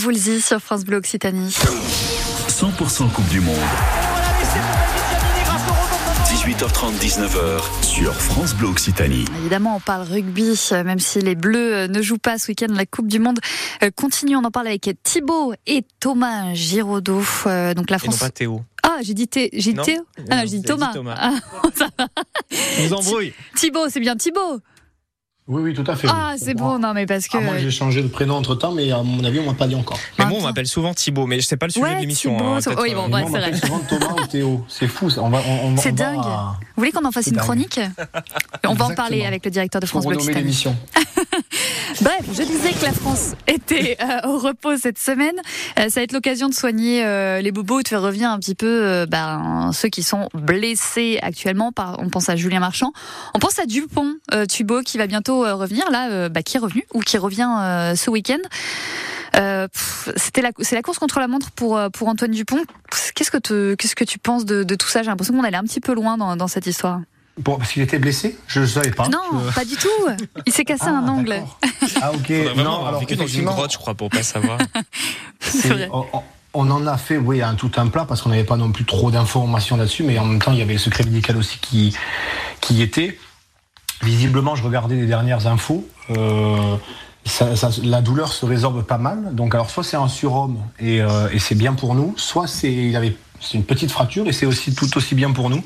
Voulzy 0.01 0.41
sur 0.41 0.59
France 0.59 0.83
Bleu 0.83 0.97
Occitanie. 0.97 1.53
100% 2.47 3.11
Coupe 3.11 3.27
du 3.29 3.39
Monde. 3.39 3.55
18h30, 6.25 6.93
19h 6.99 7.83
sur 7.83 8.13
France 8.15 8.55
Bleu 8.55 8.67
Occitanie. 8.69 9.25
Évidemment, 9.41 9.75
on 9.75 9.79
parle 9.79 10.07
rugby, 10.07 10.57
euh, 10.71 10.83
même 10.83 10.99
si 10.99 11.19
les 11.19 11.35
Bleus 11.35 11.75
euh, 11.75 11.87
ne 11.87 12.01
jouent 12.01 12.17
pas 12.17 12.37
ce 12.39 12.47
week-end. 12.47 12.67
La 12.73 12.85
Coupe 12.85 13.07
du 13.07 13.19
Monde 13.19 13.39
euh, 13.83 13.91
continue. 13.95 14.35
On 14.35 14.43
en 14.43 14.49
parle 14.51 14.67
avec 14.67 14.89
Thibaut 15.03 15.53
et 15.67 15.85
Thomas 15.99 16.53
Giraudot. 16.53 17.19
Donc 17.19 17.45
la 17.45 17.51
Et 17.51 17.75
non 17.75 17.97
France. 17.99 18.17
pas 18.19 18.29
Théo. 18.29 18.63
Ah, 18.83 18.97
j'ai 19.03 19.13
dit, 19.13 19.27
Thé- 19.27 19.49
j'ai 19.53 19.71
dit 19.73 19.77
Non. 19.77 19.83
Théo 19.83 20.01
Ah 20.29 20.37
non, 20.37 20.41
j'ai 20.41 20.57
dit 20.57 20.63
Thomas. 20.63 20.87
dit 20.87 20.93
Thomas. 20.93 21.15
Ah, 21.19 21.33
ça 21.75 21.89
va. 21.97 22.07
Je 22.49 22.87
vous 22.87 22.93
embrouille. 22.93 23.33
Thibaut, 23.55 23.89
c'est 23.89 23.99
bien 23.99 24.15
Thibaut. 24.15 24.59
Oui, 25.51 25.61
oui, 25.63 25.73
tout 25.73 25.83
à 25.85 25.97
fait. 25.97 26.07
Ah, 26.09 26.35
c'est 26.37 26.53
bon, 26.53 26.79
non, 26.79 26.93
mais 26.93 27.05
parce 27.05 27.27
que. 27.27 27.37
Ah, 27.37 27.41
moi, 27.41 27.57
j'ai 27.57 27.71
changé 27.71 28.01
de 28.01 28.07
prénom 28.07 28.35
entre 28.35 28.55
temps, 28.55 28.71
mais 28.71 28.89
à 28.91 29.03
mon 29.03 29.21
avis, 29.25 29.39
on 29.39 29.45
m'a 29.47 29.53
pas 29.53 29.67
dit 29.67 29.75
encore. 29.75 29.99
Mais 30.17 30.25
moi, 30.25 30.37
on 30.39 30.43
m'appelle 30.43 30.65
souvent 30.65 30.93
Thibaut, 30.93 31.25
mais 31.27 31.41
c'est 31.41 31.57
pas 31.57 31.65
le 31.65 31.73
sujet 31.73 31.85
Ouais, 31.85 31.95
de 31.95 31.99
l'émission. 31.99 32.37
Hein, 32.39 32.59
oui, 32.81 32.93
bon, 32.93 33.01
euh, 33.13 33.19
on 33.21 33.25
c'est 33.27 33.31
m'appelle 33.33 33.51
vrai. 33.51 33.59
souvent 33.59 33.79
Thomas 33.79 34.13
ou 34.23 34.27
Théo. 34.27 34.65
C'est 34.69 34.87
fou. 34.87 35.09
ça. 35.09 35.21
On 35.21 35.29
va, 35.29 35.39
on, 35.45 35.67
on, 35.73 35.77
C'est 35.77 35.91
on 35.91 35.95
va- 35.95 36.03
dingue. 36.05 36.23
Vous 36.23 36.77
voulez 36.77 36.91
qu'on 36.93 37.03
en 37.03 37.11
fasse 37.11 37.27
une 37.27 37.33
dingue. 37.33 37.43
chronique? 37.43 37.81
On 38.65 38.75
va 38.75 38.85
en 38.85 38.95
parler 38.95 39.25
avec 39.25 39.43
le 39.43 39.51
directeur 39.51 39.81
de 39.81 39.85
France 39.87 40.05
Bleu 40.05 40.17
l'émission. 40.33 40.73
Bref, 42.01 42.25
je 42.33 42.43
disais 42.43 42.73
que 42.73 42.83
la 42.83 42.93
France 42.93 43.33
était 43.47 43.97
euh, 44.01 44.27
au 44.27 44.37
repos 44.37 44.77
cette 44.77 44.97
semaine. 44.97 45.35
Euh, 45.77 45.89
ça 45.89 45.99
va 45.99 46.03
être 46.03 46.13
l'occasion 46.13 46.49
de 46.49 46.53
soigner 46.53 47.05
euh, 47.05 47.41
les 47.41 47.51
bobos, 47.51 47.81
de 47.83 47.87
faire 47.87 48.01
revenir 48.01 48.29
un 48.29 48.39
petit 48.39 48.55
peu 48.55 48.65
euh, 48.67 49.05
ben, 49.05 49.71
ceux 49.73 49.89
qui 49.89 50.03
sont 50.03 50.29
blessés 50.33 51.19
actuellement. 51.21 51.71
Par, 51.71 51.99
on 51.99 52.09
pense 52.09 52.29
à 52.29 52.35
Julien 52.35 52.59
Marchand. 52.59 52.91
On 53.33 53.39
pense 53.39 53.59
à 53.59 53.65
Dupont, 53.65 54.15
euh, 54.33 54.45
Thubault, 54.45 54.81
qui 54.81 54.97
va 54.97 55.07
bientôt 55.07 55.45
euh, 55.45 55.53
revenir, 55.53 55.89
là, 55.91 56.29
bah, 56.29 56.43
qui 56.43 56.57
est 56.57 56.59
revenu, 56.59 56.83
ou 56.93 57.01
qui 57.01 57.17
revient 57.17 57.93
ce 57.95 58.09
week-end. 58.09 58.41
C'était 60.15 60.41
la, 60.41 60.51
c'est 60.59 60.75
la 60.75 60.81
course 60.81 60.99
contre 60.99 61.19
la 61.19 61.27
montre 61.27 61.51
pour, 61.51 61.79
pour 61.93 62.07
Antoine 62.07 62.31
Dupont. 62.31 62.63
Qu'est-ce 63.15 63.31
que, 63.31 63.75
qu'est-ce 63.75 63.95
que 63.95 64.03
tu 64.03 64.19
penses 64.19 64.45
de, 64.45 64.63
de 64.63 64.75
tout 64.75 64.87
ça? 64.87 65.03
J'ai 65.03 65.09
l'impression 65.09 65.33
qu'on 65.33 65.43
allait 65.43 65.57
un 65.57 65.63
petit 65.63 65.81
peu 65.81 65.93
loin 65.93 66.17
dans, 66.17 66.35
dans 66.35 66.47
cette 66.47 66.67
histoire. 66.67 67.01
Bon, 67.43 67.57
parce 67.57 67.71
qu'il 67.71 67.81
était 67.81 67.99
blessé 67.99 68.37
Je 68.47 68.59
ne 68.61 68.65
savais 68.65 68.91
pas. 68.91 69.07
non, 69.09 69.19
Je- 69.49 69.53
pas 69.55 69.65
du 69.65 69.75
tout. 69.75 69.89
Il 70.45 70.53
s'est 70.53 70.63
cassé 70.65 70.85
Ah, 70.87 70.91
un 70.97 71.07
ongle. 71.07 71.43
Ah, 72.01 72.11
ok. 72.13 72.17
Faudrait 72.19 72.43
vraiment 72.43 72.63
non, 72.63 72.71
avoir 72.75 72.87
alors, 72.89 72.99
vécu 73.01 73.15
dans 73.15 73.27
une 73.27 73.45
grotte, 73.45 73.73
je 73.73 73.77
crois, 73.77 73.95
pour 73.95 74.09
pas 74.09 74.23
savoir. 74.23 74.57
C'est 75.39 75.69
vrai. 75.69 75.89
on, 75.91 76.05
on- 76.13 76.21
on 76.53 76.69
en 76.69 76.85
a 76.85 76.97
fait, 76.97 77.15
oui, 77.17 77.41
un 77.41 77.55
tout 77.55 77.71
un 77.77 77.87
plat 77.87 78.03
parce 78.05 78.21
qu'on 78.21 78.29
n'avait 78.29 78.43
pas 78.43 78.57
non 78.57 78.71
plus 78.73 78.83
trop 78.83 79.09
d'informations 79.09 79.77
là-dessus, 79.77 80.03
mais 80.03 80.19
en 80.19 80.25
même 80.25 80.41
temps, 80.41 80.51
il 80.51 80.59
y 80.59 80.61
avait 80.61 80.73
le 80.73 80.79
secret 80.79 81.05
médical 81.05 81.37
aussi 81.37 81.57
qui, 81.59 81.95
qui 82.59 82.73
y 82.75 82.81
était. 82.81 83.17
Visiblement, 84.03 84.55
je 84.55 84.63
regardais 84.63 84.95
les 84.95 85.05
dernières 85.05 85.47
infos. 85.47 85.87
euh, 86.09 86.75
ça- 87.25 87.55
ça- 87.55 87.69
la 87.83 88.01
douleur 88.01 88.33
se 88.33 88.45
résorbe 88.45 88.83
pas 88.83 88.97
mal. 88.97 89.33
Donc, 89.33 89.53
alors, 89.55 89.69
soit 89.69 89.83
c'est 89.83 89.95
un 89.95 90.07
surhomme 90.09 90.57
et, 90.79 91.01
euh, 91.01 91.29
et 91.31 91.39
c'est 91.39 91.55
bien 91.55 91.73
pour 91.73 91.95
nous, 91.95 92.13
soit 92.17 92.47
c'est 92.47 92.71
il 92.73 92.95
avait 92.95 93.15
c'est 93.39 93.57
une 93.57 93.63
petite 93.63 93.91
fracture 93.91 94.27
et 94.27 94.33
c'est 94.33 94.45
aussi 94.45 94.75
tout 94.75 94.97
aussi 94.97 95.15
bien 95.15 95.31
pour 95.31 95.49
nous. 95.49 95.63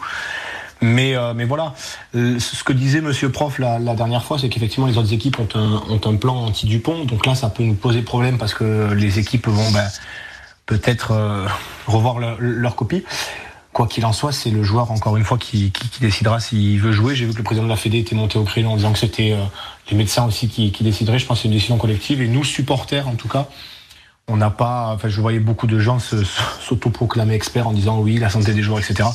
Mais, 0.82 1.16
euh, 1.16 1.34
mais 1.34 1.46
voilà, 1.46 1.74
Euh, 2.16 2.40
ce 2.40 2.64
que 2.64 2.74
disait 2.74 3.02
Monsieur 3.02 3.32
Prof 3.32 3.60
la, 3.60 3.80
la 3.80 3.96
dernière 3.96 4.24
fois, 4.24 4.40
c'est 4.40 4.50
qu'effectivement 4.50 4.88
les 4.88 4.98
autres 4.98 5.14
équipes 5.14 5.40
ont 5.40 5.48
un, 5.56 5.82
ont 5.90 6.02
un 6.06 6.16
plan 6.16 6.36
anti-Dupont. 6.46 7.06
Donc 7.06 7.26
là, 7.26 7.36
ça 7.36 7.50
peut 7.50 7.64
nous 7.64 7.76
poser 7.76 8.02
problème 8.02 8.38
parce 8.38 8.54
que 8.54 8.94
les 8.94 9.20
équipes 9.20 9.48
vont 9.48 9.72
ben, 9.72 9.88
peut-être 10.66 11.12
euh, 11.12 11.48
revoir 11.88 12.20
leur, 12.20 12.76
copie. 12.76 13.04
Quoi 13.74 13.88
qu'il 13.88 14.06
en 14.06 14.14
soit, 14.14 14.32
c'est 14.32 14.52
le 14.52 14.64
joueur, 14.64 14.92
encore 14.92 15.18
une 15.18 15.26
fois, 15.26 15.38
qui, 15.38 15.72
qui, 15.72 15.90
qui 15.90 16.00
décidera 16.00 16.40
s'il 16.40 16.80
veut 16.80 16.94
jouer. 16.94 17.14
J'ai 17.16 17.26
vu 17.26 17.34
que 17.34 17.40
le 17.40 17.44
président 17.44 17.66
de 17.66 17.72
la 17.72 17.76
Fédé 17.76 18.00
était 18.00 18.16
monté 18.16 18.40
au 18.40 18.44
créneau 18.46 18.70
en 18.70 18.78
disant 18.78 18.94
que 18.94 19.00
c'était 19.00 19.34
euh, 19.34 19.44
les 19.92 19.98
médecins 19.98 20.26
aussi 20.26 20.48
qui, 20.48 20.72
qui 20.72 20.84
décideraient. 20.84 21.20
Je 21.20 21.26
pense 21.26 21.40
que 21.40 21.42
c'est 21.44 21.48
une 21.50 21.54
décision 21.54 21.78
collective. 21.78 22.22
Et 22.22 22.28
nous, 22.30 22.46
supporters, 22.46 23.08
en 23.08 23.16
tout 23.16 23.28
cas, 23.28 23.48
on 24.28 24.38
n'a 24.38 24.50
pas. 24.50 24.92
Enfin, 24.96 25.10
je 25.10 25.20
voyais 25.20 25.40
beaucoup 25.40 25.68
de 25.68 25.78
gens 25.78 26.00
s'autoproclamer 26.00 27.34
experts 27.34 27.68
en 27.68 27.74
disant 27.74 28.00
oui, 28.00 28.18
la 28.18 28.30
santé 28.30 28.54
des 28.54 28.64
joueurs, 28.64 28.80
etc. 28.80 29.10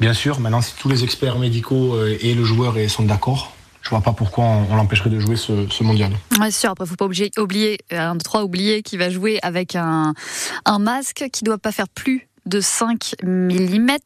Bien 0.00 0.14
sûr, 0.14 0.38
maintenant, 0.40 0.62
si 0.62 0.74
tous 0.74 0.88
les 0.88 1.02
experts 1.04 1.38
médicaux 1.38 1.94
euh, 1.94 2.16
et 2.20 2.34
le 2.34 2.44
joueur 2.44 2.76
sont 2.88 3.02
d'accord, 3.02 3.52
je 3.82 3.90
vois 3.90 4.00
pas 4.00 4.12
pourquoi 4.12 4.44
on, 4.44 4.76
l'empêcherait 4.76 5.10
de 5.10 5.18
jouer 5.18 5.36
ce, 5.36 5.82
mondial. 5.82 6.12
Ouais, 6.38 6.50
sûr. 6.50 6.70
Après, 6.70 6.86
faut 6.86 6.94
pas 6.94 7.06
oublier, 7.06 7.78
euh, 7.92 7.98
un, 7.98 8.14
deux, 8.14 8.22
trois, 8.22 8.44
oublier 8.44 8.82
qu'il 8.82 8.98
va 8.98 9.10
jouer 9.10 9.38
avec 9.42 9.74
un, 9.74 10.14
un 10.64 10.78
masque 10.78 11.24
qui 11.32 11.42
doit 11.42 11.58
pas 11.58 11.72
faire 11.72 11.88
plus 11.88 12.27
de 12.48 12.60
5 12.60 13.14
mm, 13.22 13.96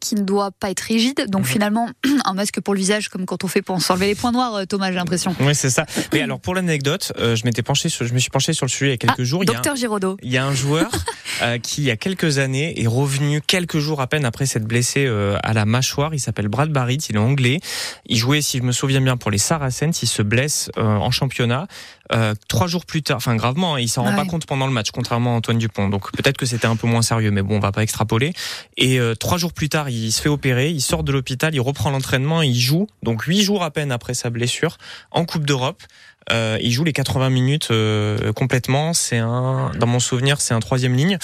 qui 0.00 0.14
ne 0.14 0.22
doit 0.22 0.50
pas 0.52 0.70
être 0.70 0.80
rigide. 0.80 1.26
Donc 1.28 1.42
Mhm. 1.42 1.46
finalement, 1.48 1.90
un 2.24 2.32
masque 2.34 2.60
pour 2.60 2.74
le 2.74 2.80
visage, 2.80 3.08
comme 3.08 3.26
quand 3.26 3.44
on 3.44 3.48
fait 3.48 3.62
pour 3.62 3.80
s'enlever 3.82 4.06
les 4.06 4.14
points 4.14 4.32
noirs, 4.32 4.54
euh, 4.54 4.64
Thomas, 4.64 4.88
j'ai 4.90 4.96
l'impression. 4.96 5.34
Oui, 5.40 5.54
c'est 5.54 5.70
ça. 5.70 5.84
Mais 6.12 6.22
alors, 6.22 6.40
pour 6.40 6.54
l'anecdote, 6.54 7.12
euh, 7.18 7.36
je 7.36 7.44
m'étais 7.44 7.62
penché 7.62 7.88
sur, 7.88 8.06
je 8.06 8.14
me 8.14 8.18
suis 8.18 8.30
penché 8.30 8.52
sur 8.52 8.66
le 8.66 8.70
sujet 8.70 8.86
il 8.86 8.90
y 8.90 8.94
a 8.94 8.96
quelques 8.98 9.20
Ah, 9.20 9.24
jours. 9.24 9.44
Docteur 9.44 9.76
Giraudot. 9.76 10.16
Il 10.22 10.30
y 10.30 10.38
a 10.38 10.46
un 10.46 10.54
joueur 10.54 10.90
euh, 11.42 11.58
qui, 11.58 11.82
il 11.82 11.84
y 11.84 11.90
a 11.90 11.96
quelques 11.96 12.38
années, 12.38 12.80
est 12.80 12.86
revenu 12.86 13.40
quelques 13.40 13.78
jours 13.78 14.00
à 14.00 14.06
peine 14.06 14.24
après 14.24 14.46
s'être 14.46 14.64
blessé 14.66 15.04
euh, 15.06 15.36
à 15.42 15.52
la 15.52 15.64
mâchoire. 15.64 16.14
Il 16.14 16.20
s'appelle 16.20 16.48
Brad 16.48 16.70
Barrett, 16.70 17.08
il 17.08 17.16
est 17.16 17.18
anglais. 17.18 17.60
Il 18.06 18.16
jouait, 18.16 18.40
si 18.42 18.58
je 18.58 18.62
me 18.62 18.72
souviens 18.72 19.00
bien, 19.00 19.16
pour 19.16 19.30
les 19.30 19.38
Saracens. 19.38 20.02
Il 20.02 20.06
se 20.08 20.22
blesse 20.22 20.70
en 20.76 21.10
championnat. 21.10 21.66
Euh, 22.12 22.34
trois 22.48 22.66
jours 22.66 22.86
plus 22.86 23.02
tard, 23.02 23.18
enfin 23.18 23.36
gravement, 23.36 23.74
hein, 23.74 23.80
il 23.80 23.88
s'en 23.88 24.02
rend 24.02 24.14
pas 24.14 24.24
compte 24.24 24.46
pendant 24.46 24.66
le 24.66 24.72
match, 24.72 24.90
contrairement 24.90 25.34
à 25.34 25.36
Antoine 25.36 25.58
Dupont. 25.58 25.88
Donc 25.88 26.10
peut-être 26.12 26.36
que 26.36 26.46
c'était 26.46 26.66
un 26.66 26.76
peu 26.76 26.86
moins 26.86 27.02
sérieux, 27.02 27.30
mais 27.30 27.42
bon, 27.42 27.56
on 27.56 27.60
va 27.60 27.72
pas 27.72 27.82
extrapoler. 27.82 28.32
Et 28.76 28.98
euh, 28.98 29.14
trois 29.14 29.38
jours 29.38 29.52
plus 29.52 29.68
tard, 29.68 29.88
il 29.90 30.12
se 30.12 30.22
fait 30.22 30.28
opérer, 30.28 30.70
il 30.70 30.80
sort 30.80 31.02
de 31.02 31.12
l'hôpital, 31.12 31.54
il 31.54 31.60
reprend 31.60 31.90
l'entraînement, 31.90 32.42
il 32.42 32.58
joue. 32.58 32.86
Donc 33.02 33.22
huit 33.22 33.42
jours 33.42 33.62
à 33.62 33.70
peine 33.70 33.92
après 33.92 34.14
sa 34.14 34.30
blessure, 34.30 34.78
en 35.10 35.24
Coupe 35.24 35.46
d'Europe. 35.46 35.82
Euh, 36.30 36.58
il 36.60 36.72
joue 36.72 36.84
les 36.84 36.92
80 36.92 37.30
minutes 37.30 37.68
euh, 37.70 38.32
complètement. 38.32 38.92
C'est 38.92 39.18
un, 39.18 39.72
dans 39.78 39.86
mon 39.86 40.00
souvenir, 40.00 40.40
c'est 40.40 40.54
un 40.54 40.60
troisième 40.60 40.94
ligne, 40.94 41.18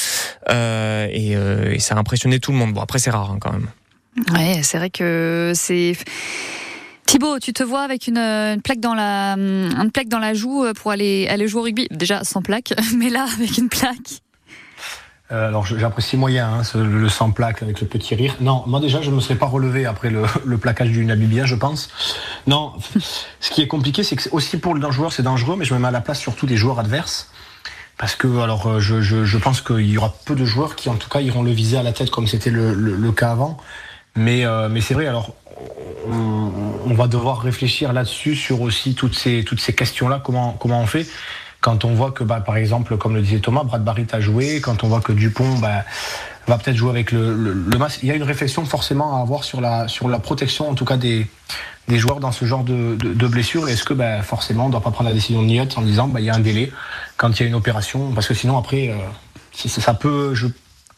euh, 0.51 1.07
et, 1.11 1.37
euh, 1.37 1.73
et 1.73 1.79
ça 1.79 1.95
a 1.95 1.99
impressionné 1.99 2.41
tout 2.41 2.53
le 2.53 2.59
monde. 2.59 2.73
Bon, 2.73 2.81
après 2.81 2.99
c'est 2.99 3.11
rare 3.11 3.31
hein, 3.31 3.39
quand 3.41 3.53
même. 3.53 3.69
Ouais, 4.33 4.61
c'est 4.63 4.79
vrai 4.79 4.91
que 4.91 5.53
c'est. 5.55 5.97
Thibaut, 7.07 7.39
tu 7.39 7.53
te 7.53 7.63
vois 7.63 7.83
avec 7.83 8.07
une, 8.09 8.19
une 8.19 8.63
plaque 8.63 8.81
dans 8.81 8.95
la, 8.95 9.35
une 9.35 9.91
plaque 9.93 10.09
dans 10.09 10.19
la 10.19 10.35
joue 10.35 10.65
pour 10.75 10.91
aller, 10.91 11.29
jouer 11.47 11.61
au 11.61 11.65
rugby. 11.65 11.89
Déjà 11.91 12.25
sans 12.25 12.43
plaque, 12.43 12.73
mais 12.97 13.11
là 13.11 13.27
avec 13.37 13.59
une 13.59 13.69
plaque. 13.69 14.21
Euh, 15.33 15.49
alors 15.49 15.65
j'apprécie 15.65 16.19
moyen 16.19 16.61
hein, 16.61 16.79
le 16.79 17.09
sans 17.09 17.31
plaque 17.31 17.63
avec 17.63 17.81
le 17.81 17.87
petit 17.87 18.15
rire. 18.15 18.37
Non, 18.41 18.63
moi 18.67 18.79
déjà 18.79 19.01
je 19.01 19.11
me 19.11 19.21
serais 19.21 19.37
pas 19.37 19.47
relevé 19.47 19.87
après 19.87 20.11
le, 20.11 20.25
le 20.45 20.59
plaquage 20.59 20.91
du 20.91 21.05
Namibien, 21.05 21.47
je 21.47 21.55
pense. 21.55 21.89
Non, 22.47 22.73
ce 23.41 23.51
qui 23.51 23.63
est 23.63 23.67
compliqué, 23.67 24.03
c'est 24.03 24.17
que 24.17 24.29
aussi 24.33 24.59
pour 24.59 24.75
le 24.75 24.91
joueur 24.91 25.13
c'est 25.13 25.23
dangereux, 25.23 25.57
mais 25.59 25.65
je 25.65 25.73
me 25.75 25.79
mets 25.79 25.89
à 25.89 25.93
la 25.93 26.03
place 26.03 26.21
surtout 26.21 26.47
des 26.47 26.57
joueurs 26.57 26.79
adverses. 26.79 27.31
Parce 27.97 28.17
que 28.17 28.41
alors 28.41 28.67
euh, 28.67 28.81
je, 28.81 29.39
pense 29.39 29.63
qu'il 29.63 29.89
y 29.89 29.97
aura 29.97 30.15
peu 30.27 30.35
de 30.35 30.45
joueurs 30.45 30.77
qui 30.77 30.91
en 30.91 30.97
tout 30.97 31.09
cas 31.09 31.21
iront 31.21 31.43
le 31.43 31.53
viser 31.53 31.79
à 31.79 31.83
la 31.83 31.93
tête 31.93 32.11
comme 32.11 32.27
c'était 32.27 32.51
le, 32.51 33.13
cas 33.13 33.31
avant. 33.31 33.57
Euh, 34.19 34.69
mais 34.69 34.81
c'est 34.81 34.95
vrai, 34.95 35.07
alors 35.07 35.35
on, 36.07 36.95
va 36.95 37.07
devoir 37.07 37.41
réfléchir 37.41 37.93
là-dessus 37.93 38.37
sur 38.37 38.61
aussi 38.61 38.95
toutes 38.95 39.15
ces, 39.15 39.45
toutes 39.45 39.61
ces 39.61 39.75
questions-là, 39.75 40.21
comment, 40.23 40.59
on 40.63 40.87
fait 40.87 41.07
quand 41.61 41.87
on 41.87 41.95
voit 41.95 42.11
que, 42.13 42.25
bah, 42.25 42.41
par 42.41 42.59
exemple, 42.59 42.99
comme 42.99 43.15
le 43.15 43.23
disait 43.23 43.39
Thomas, 43.39 43.65
Brad 43.65 43.83
Barrett 43.83 44.13
a 44.13 44.21
joué, 44.21 44.61
quand 44.61 44.85
on 44.85 44.89
voit 44.89 45.01
que 45.01 45.13
Dupont 45.13 45.59
bah, 45.61 45.85
va 46.47 46.59
peut-être 46.59 46.77
jouer 46.77 46.91
avec 46.91 47.11
le, 47.11 47.55
masque, 47.79 48.01
il 48.03 48.09
y 48.11 48.13
a 48.13 48.15
une 48.15 48.23
réflexion 48.23 48.67
forcément 48.67 49.17
à 49.17 49.23
avoir 49.23 49.45
sur 49.45 49.63
la, 49.63 49.89
sur 49.89 50.09
la 50.09 50.19
protection, 50.19 50.69
en 50.69 50.75
tout 50.75 50.85
cas 50.85 50.99
des, 50.99 51.27
joueurs 51.89 52.21
dans 52.21 52.33
ce 52.33 52.45
genre 52.45 52.65
de, 52.65 52.97
de, 52.97 53.27
blessures. 53.27 53.69
Est-ce 53.69 53.85
que 53.85 53.95
bah, 53.95 54.23
forcément 54.23 54.65
on 54.65 54.69
ne 54.69 54.73
doit 54.73 54.83
pas 54.83 54.91
prendre 54.91 55.09
la 55.09 55.15
décision 55.15 55.41
de 55.41 55.47
Niot 55.47 55.69
en 55.77 55.83
disant 55.83 56.07
bah, 56.07 56.21
il 56.21 56.27
y 56.27 56.31
a 56.31 56.35
un 56.35 56.41
délai 56.41 56.71
quand 57.17 57.31
il 57.31 57.43
y 57.43 57.47
a 57.47 57.49
une 57.49 57.55
opération? 57.55 58.13
Parce 58.13 58.29
que 58.29 58.35
sinon, 58.35 58.59
après, 58.59 58.91
euh, 58.91 58.97
ça 59.53 59.95
peut, 59.95 60.35
je 60.35 60.49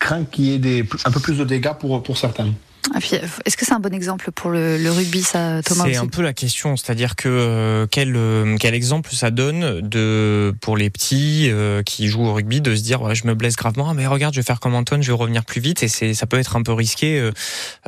crains 0.00 0.24
qu'il 0.24 0.46
y 0.46 0.54
ait 0.54 0.58
des, 0.58 0.84
un 1.04 1.10
peu 1.12 1.20
plus 1.20 1.38
de 1.38 1.44
dégâts 1.44 1.74
pour, 1.78 2.02
pour 2.02 2.18
certains. 2.18 2.52
Puis, 3.00 3.16
est-ce 3.44 3.56
que 3.56 3.64
c'est 3.64 3.72
un 3.72 3.80
bon 3.80 3.92
exemple 3.92 4.30
pour 4.32 4.50
le, 4.50 4.78
le 4.78 4.90
rugby, 4.90 5.22
ça, 5.22 5.62
Thomas 5.62 5.84
C'est 5.86 5.96
un 5.96 6.06
peu 6.06 6.22
la 6.22 6.32
question, 6.32 6.76
c'est-à-dire 6.76 7.16
que 7.16 7.28
euh, 7.28 7.86
quel 7.90 8.14
euh, 8.16 8.56
quel 8.58 8.74
exemple 8.74 9.10
ça 9.12 9.30
donne 9.30 9.80
de 9.80 10.54
pour 10.60 10.76
les 10.76 10.90
petits 10.90 11.48
euh, 11.50 11.82
qui 11.82 12.08
jouent 12.08 12.26
au 12.26 12.34
rugby 12.34 12.60
de 12.60 12.74
se 12.74 12.82
dire 12.82 13.02
ouais, 13.02 13.14
je 13.14 13.26
me 13.26 13.34
blesse 13.34 13.56
gravement, 13.56 13.90
ah, 13.90 13.94
mais 13.94 14.06
regarde 14.06 14.34
je 14.34 14.40
vais 14.40 14.44
faire 14.46 14.60
comme 14.60 14.74
Antoine, 14.74 15.02
je 15.02 15.08
vais 15.08 15.16
revenir 15.16 15.44
plus 15.44 15.60
vite 15.60 15.82
et 15.82 15.88
ça 15.88 16.26
peut 16.26 16.38
être 16.38 16.56
un 16.56 16.62
peu 16.62 16.72
risqué 16.72 17.18
euh, 17.18 17.32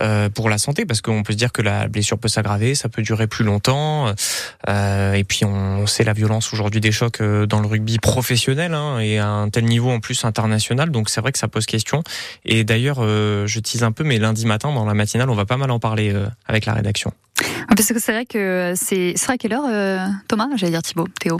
euh, 0.00 0.28
pour 0.28 0.48
la 0.48 0.58
santé 0.58 0.84
parce 0.84 1.00
qu'on 1.00 1.22
peut 1.22 1.32
se 1.32 1.38
dire 1.38 1.52
que 1.52 1.62
la 1.62 1.88
blessure 1.88 2.18
peut 2.18 2.28
s'aggraver, 2.28 2.74
ça 2.74 2.88
peut 2.88 3.02
durer 3.02 3.26
plus 3.26 3.44
longtemps 3.44 4.12
euh, 4.68 5.12
et 5.14 5.24
puis 5.24 5.44
on 5.44 5.86
sait 5.86 6.04
la 6.04 6.12
violence 6.12 6.52
aujourd'hui 6.52 6.80
des 6.80 6.92
chocs 6.92 7.20
euh, 7.20 7.46
dans 7.46 7.60
le 7.60 7.66
rugby 7.66 7.98
professionnel 7.98 8.74
hein, 8.74 8.98
et 8.98 9.18
à 9.18 9.28
un 9.28 9.48
tel 9.48 9.64
niveau 9.64 9.90
en 9.90 10.00
plus 10.00 10.24
international, 10.24 10.90
donc 10.90 11.10
c'est 11.10 11.20
vrai 11.20 11.32
que 11.32 11.38
ça 11.38 11.48
pose 11.48 11.66
question. 11.66 12.02
Et 12.44 12.64
d'ailleurs 12.64 12.98
euh, 13.00 13.46
je 13.46 13.60
tease 13.60 13.82
un 13.82 13.92
peu, 13.92 14.04
mais 14.04 14.18
lundi 14.18 14.46
matin 14.46 14.72
dans 14.72 14.84
la 14.88 14.94
matinale 14.94 15.30
on 15.30 15.34
va 15.34 15.46
pas 15.46 15.56
mal 15.56 15.70
en 15.70 15.78
parler 15.78 16.12
euh, 16.12 16.26
avec 16.46 16.66
la 16.66 16.72
rédaction. 16.74 17.12
Ah, 17.68 17.74
Parce 17.76 17.88
que 17.88 18.00
c'est 18.00 18.12
vrai 18.12 18.26
que 18.26 18.72
c'est. 18.76 19.12
C'est 19.16 19.30
à 19.30 19.36
quelle 19.36 19.52
heure, 19.52 19.66
euh, 19.68 19.98
Thomas 20.28 20.48
J'allais 20.56 20.72
dire 20.72 20.82
Thibaut, 20.82 21.06
Théo. 21.20 21.38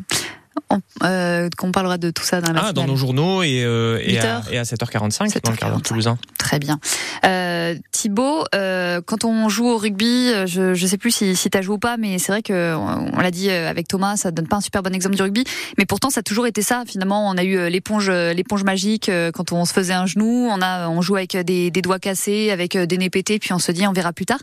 Euh, 1.02 1.48
qu'on 1.56 1.72
parlera 1.72 1.98
de 1.98 2.10
tout 2.10 2.22
ça 2.22 2.40
dans 2.40 2.52
la 2.52 2.66
Ah, 2.66 2.72
dans 2.72 2.86
nos 2.86 2.96
journaux 2.96 3.42
et, 3.42 3.62
euh, 3.64 4.00
et, 4.02 4.18
à, 4.18 4.40
8h. 4.40 4.52
et 4.52 4.58
à 4.58 4.62
7h45 4.62 5.40
dans 5.42 5.50
le 5.50 5.56
quart 5.56 5.78
7h45. 5.78 5.82
toulousain. 5.82 6.18
Très 6.38 6.58
bien. 6.58 6.78
Euh, 7.24 7.74
Thibaut, 7.92 8.44
quand 8.52 9.24
on 9.24 9.48
joue 9.48 9.66
au 9.66 9.78
rugby, 9.78 10.32
je 10.46 10.74
je 10.74 10.86
sais 10.86 10.98
plus 10.98 11.10
si, 11.10 11.36
si 11.36 11.50
tu 11.50 11.58
as 11.58 11.62
joué 11.62 11.74
ou 11.74 11.78
pas, 11.78 11.96
mais 11.96 12.18
c'est 12.18 12.32
vrai 12.32 12.42
que 12.42 12.74
on, 12.74 13.10
on 13.14 13.20
l'a 13.20 13.30
dit 13.30 13.50
avec 13.50 13.88
Thomas, 13.88 14.16
ça 14.16 14.30
donne 14.30 14.46
pas 14.46 14.56
un 14.56 14.60
super 14.60 14.82
bon 14.82 14.94
exemple 14.94 15.16
du 15.16 15.22
rugby, 15.22 15.44
mais 15.76 15.86
pourtant 15.86 16.10
ça 16.10 16.20
a 16.20 16.22
toujours 16.22 16.46
été 16.46 16.62
ça. 16.62 16.84
Finalement, 16.86 17.28
on 17.28 17.36
a 17.36 17.44
eu 17.44 17.68
l'éponge 17.68 18.10
l'éponge 18.10 18.64
magique 18.64 19.10
quand 19.34 19.52
on 19.52 19.64
se 19.64 19.72
faisait 19.72 19.94
un 19.94 20.06
genou, 20.06 20.48
on 20.50 20.60
a 20.62 20.88
on 20.88 21.02
joue 21.02 21.16
avec 21.16 21.36
des, 21.36 21.70
des 21.70 21.82
doigts 21.82 21.98
cassés, 21.98 22.50
avec 22.50 22.76
des 22.76 22.98
nez 22.98 23.10
pétés, 23.10 23.38
puis 23.38 23.52
on 23.52 23.58
se 23.58 23.72
dit 23.72 23.86
on 23.86 23.92
verra 23.92 24.12
plus 24.12 24.26
tard. 24.26 24.40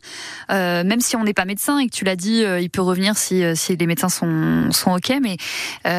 Même 0.49 1.01
si 1.01 1.15
on 1.15 1.23
n'est 1.23 1.33
pas 1.33 1.45
médecin 1.45 1.79
et 1.79 1.87
que 1.87 1.95
tu 1.95 2.05
l'as 2.05 2.15
dit, 2.15 2.43
il 2.61 2.69
peut 2.69 2.81
revenir 2.81 3.17
si 3.17 3.43
si 3.55 3.75
les 3.75 3.87
médecins 3.87 4.09
sont 4.09 4.71
sont 4.71 4.91
ok, 4.91 5.13
mais 5.21 5.37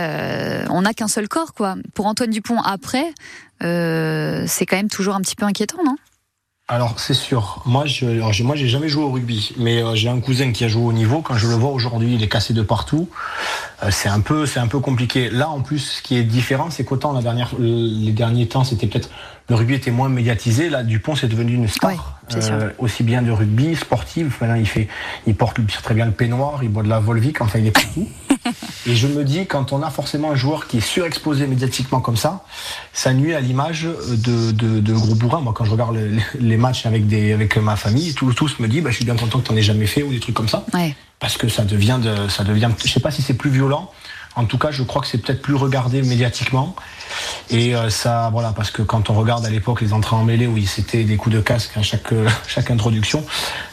euh, 0.06 0.64
on 0.70 0.82
n'a 0.82 0.94
qu'un 0.94 1.08
seul 1.08 1.28
corps 1.28 1.52
quoi. 1.54 1.74
Pour 1.94 2.06
Antoine 2.06 2.30
Dupont 2.30 2.60
après, 2.60 3.06
euh, 3.62 4.44
c'est 4.46 4.66
quand 4.66 4.76
même 4.76 4.88
toujours 4.90 5.14
un 5.14 5.20
petit 5.20 5.36
peu 5.36 5.44
inquiétant, 5.44 5.82
non? 5.84 5.96
Alors 6.68 6.98
c'est 6.98 7.14
sûr. 7.14 7.62
Moi, 7.64 7.86
je, 7.86 8.06
alors, 8.06 8.32
j'ai- 8.32 8.42
moi, 8.42 8.56
j'ai 8.56 8.66
jamais 8.66 8.88
joué 8.88 9.04
au 9.04 9.10
rugby, 9.12 9.52
mais 9.56 9.80
euh, 9.84 9.94
j'ai 9.94 10.08
un 10.08 10.18
cousin 10.18 10.50
qui 10.50 10.64
a 10.64 10.68
joué 10.68 10.82
au 10.84 10.92
niveau. 10.92 11.22
Quand 11.22 11.34
je 11.36 11.46
le 11.46 11.54
vois 11.54 11.70
aujourd'hui, 11.70 12.14
il 12.16 12.22
est 12.24 12.28
cassé 12.28 12.54
de 12.54 12.62
partout. 12.62 13.08
Euh, 13.84 13.90
c'est 13.92 14.08
un 14.08 14.18
peu, 14.18 14.46
c'est 14.46 14.58
un 14.58 14.66
peu 14.66 14.80
compliqué. 14.80 15.30
Là, 15.30 15.48
en 15.48 15.60
plus, 15.60 15.78
ce 15.78 16.02
qui 16.02 16.16
est 16.16 16.24
différent, 16.24 16.68
c'est 16.70 16.84
qu'autant 16.84 17.12
la 17.12 17.22
dernière, 17.22 17.50
les 17.60 18.10
derniers 18.10 18.48
temps, 18.48 18.64
c'était 18.64 18.88
peut-être 18.88 19.10
le 19.48 19.54
rugby 19.54 19.74
était 19.74 19.92
moins 19.92 20.08
médiatisé. 20.08 20.68
Là, 20.68 20.82
Dupont, 20.82 21.14
c'est 21.14 21.28
devenu 21.28 21.54
une 21.54 21.68
star. 21.68 21.88
Aussi 22.78 23.04
bien 23.04 23.22
de 23.22 23.30
rugby, 23.30 23.76
sportif. 23.76 24.40
Maintenant, 24.40 24.56
il 24.56 24.66
fait, 24.66 24.88
il 25.28 25.36
porte 25.36 25.58
très 25.84 25.94
bien 25.94 26.06
le 26.06 26.10
peignoir, 26.10 26.64
il 26.64 26.68
boit 26.68 26.82
de 26.82 26.88
la 26.88 26.98
Volvic. 26.98 27.40
Enfin, 27.42 27.60
il 27.60 27.66
est 27.68 27.70
partout. 27.70 28.08
Et 28.86 28.94
je 28.94 29.06
me 29.06 29.24
dis, 29.24 29.46
quand 29.46 29.72
on 29.72 29.82
a 29.82 29.90
forcément 29.90 30.30
un 30.30 30.34
joueur 30.34 30.66
qui 30.66 30.78
est 30.78 30.80
surexposé 30.80 31.46
médiatiquement 31.46 32.00
comme 32.00 32.16
ça, 32.16 32.44
ça 32.92 33.12
nuit 33.12 33.34
à 33.34 33.40
l'image 33.40 33.82
de, 33.84 34.52
de, 34.52 34.80
de 34.80 34.92
gros 34.94 35.14
bourrins. 35.14 35.40
Moi, 35.40 35.52
quand 35.54 35.64
je 35.64 35.70
regarde 35.70 35.96
les, 35.96 36.20
les 36.38 36.56
matchs 36.56 36.86
avec, 36.86 37.06
des, 37.06 37.32
avec 37.32 37.56
ma 37.56 37.76
famille, 37.76 38.14
tous, 38.14 38.32
tous 38.34 38.58
me 38.58 38.68
disent, 38.68 38.82
bah, 38.82 38.90
je 38.90 38.96
suis 38.96 39.04
bien 39.04 39.16
content 39.16 39.40
que 39.40 39.46
tu 39.46 39.52
n'en 39.52 39.58
aies 39.58 39.62
jamais 39.62 39.86
fait 39.86 40.02
ou 40.02 40.12
des 40.12 40.20
trucs 40.20 40.34
comme 40.34 40.48
ça. 40.48 40.64
Ouais. 40.74 40.94
Parce 41.18 41.36
que 41.36 41.48
ça 41.48 41.64
devient, 41.64 41.98
de, 42.02 42.28
ça 42.28 42.44
devient, 42.44 42.70
je 42.84 42.90
sais 42.90 43.00
pas 43.00 43.10
si 43.10 43.22
c'est 43.22 43.34
plus 43.34 43.50
violent. 43.50 43.90
En 44.36 44.44
tout 44.44 44.58
cas, 44.58 44.70
je 44.70 44.82
crois 44.82 45.00
que 45.00 45.08
c'est 45.08 45.16
peut-être 45.16 45.40
plus 45.40 45.54
regardé 45.54 46.02
médiatiquement. 46.02 46.76
Et 47.48 47.74
euh, 47.74 47.88
ça, 47.88 48.28
voilà, 48.30 48.52
parce 48.52 48.70
que 48.70 48.82
quand 48.82 49.08
on 49.08 49.14
regarde 49.14 49.46
à 49.46 49.50
l'époque 49.50 49.80
les 49.80 49.94
entrées 49.94 50.14
en 50.14 50.24
mêlée 50.24 50.46
où 50.46 50.58
c'était 50.66 51.04
des 51.04 51.16
coups 51.16 51.34
de 51.34 51.40
casque 51.40 51.70
à 51.76 51.82
chaque, 51.82 52.12
euh, 52.12 52.28
chaque 52.46 52.70
introduction, 52.70 53.24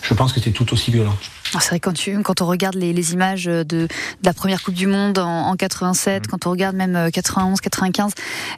je 0.02 0.14
pense 0.14 0.32
que 0.32 0.40
c'était 0.40 0.58
tout 0.58 0.72
aussi 0.74 0.90
violent. 0.92 1.16
Ah, 1.56 1.60
C'est 1.62 1.70
vrai 1.70 1.80
quand 1.80 1.94
tu 1.94 2.20
quand 2.22 2.42
on 2.42 2.46
regarde 2.48 2.76
les, 2.76 2.94
les 2.94 3.14
images 3.14 3.46
de, 3.46 3.64
de 3.64 3.88
la 4.24 4.34
première 4.34 4.62
Coupe 4.64 4.74
du 4.74 4.88
Monde 4.88 5.18
en, 5.20 5.48
en 5.50 5.56
87, 5.56 6.28
quand 6.28 6.46
on 6.48 6.52
regarde 6.52 6.76
même 6.76 6.96
euh, 6.96 7.10
91, 7.10 7.60
95, 7.62 8.12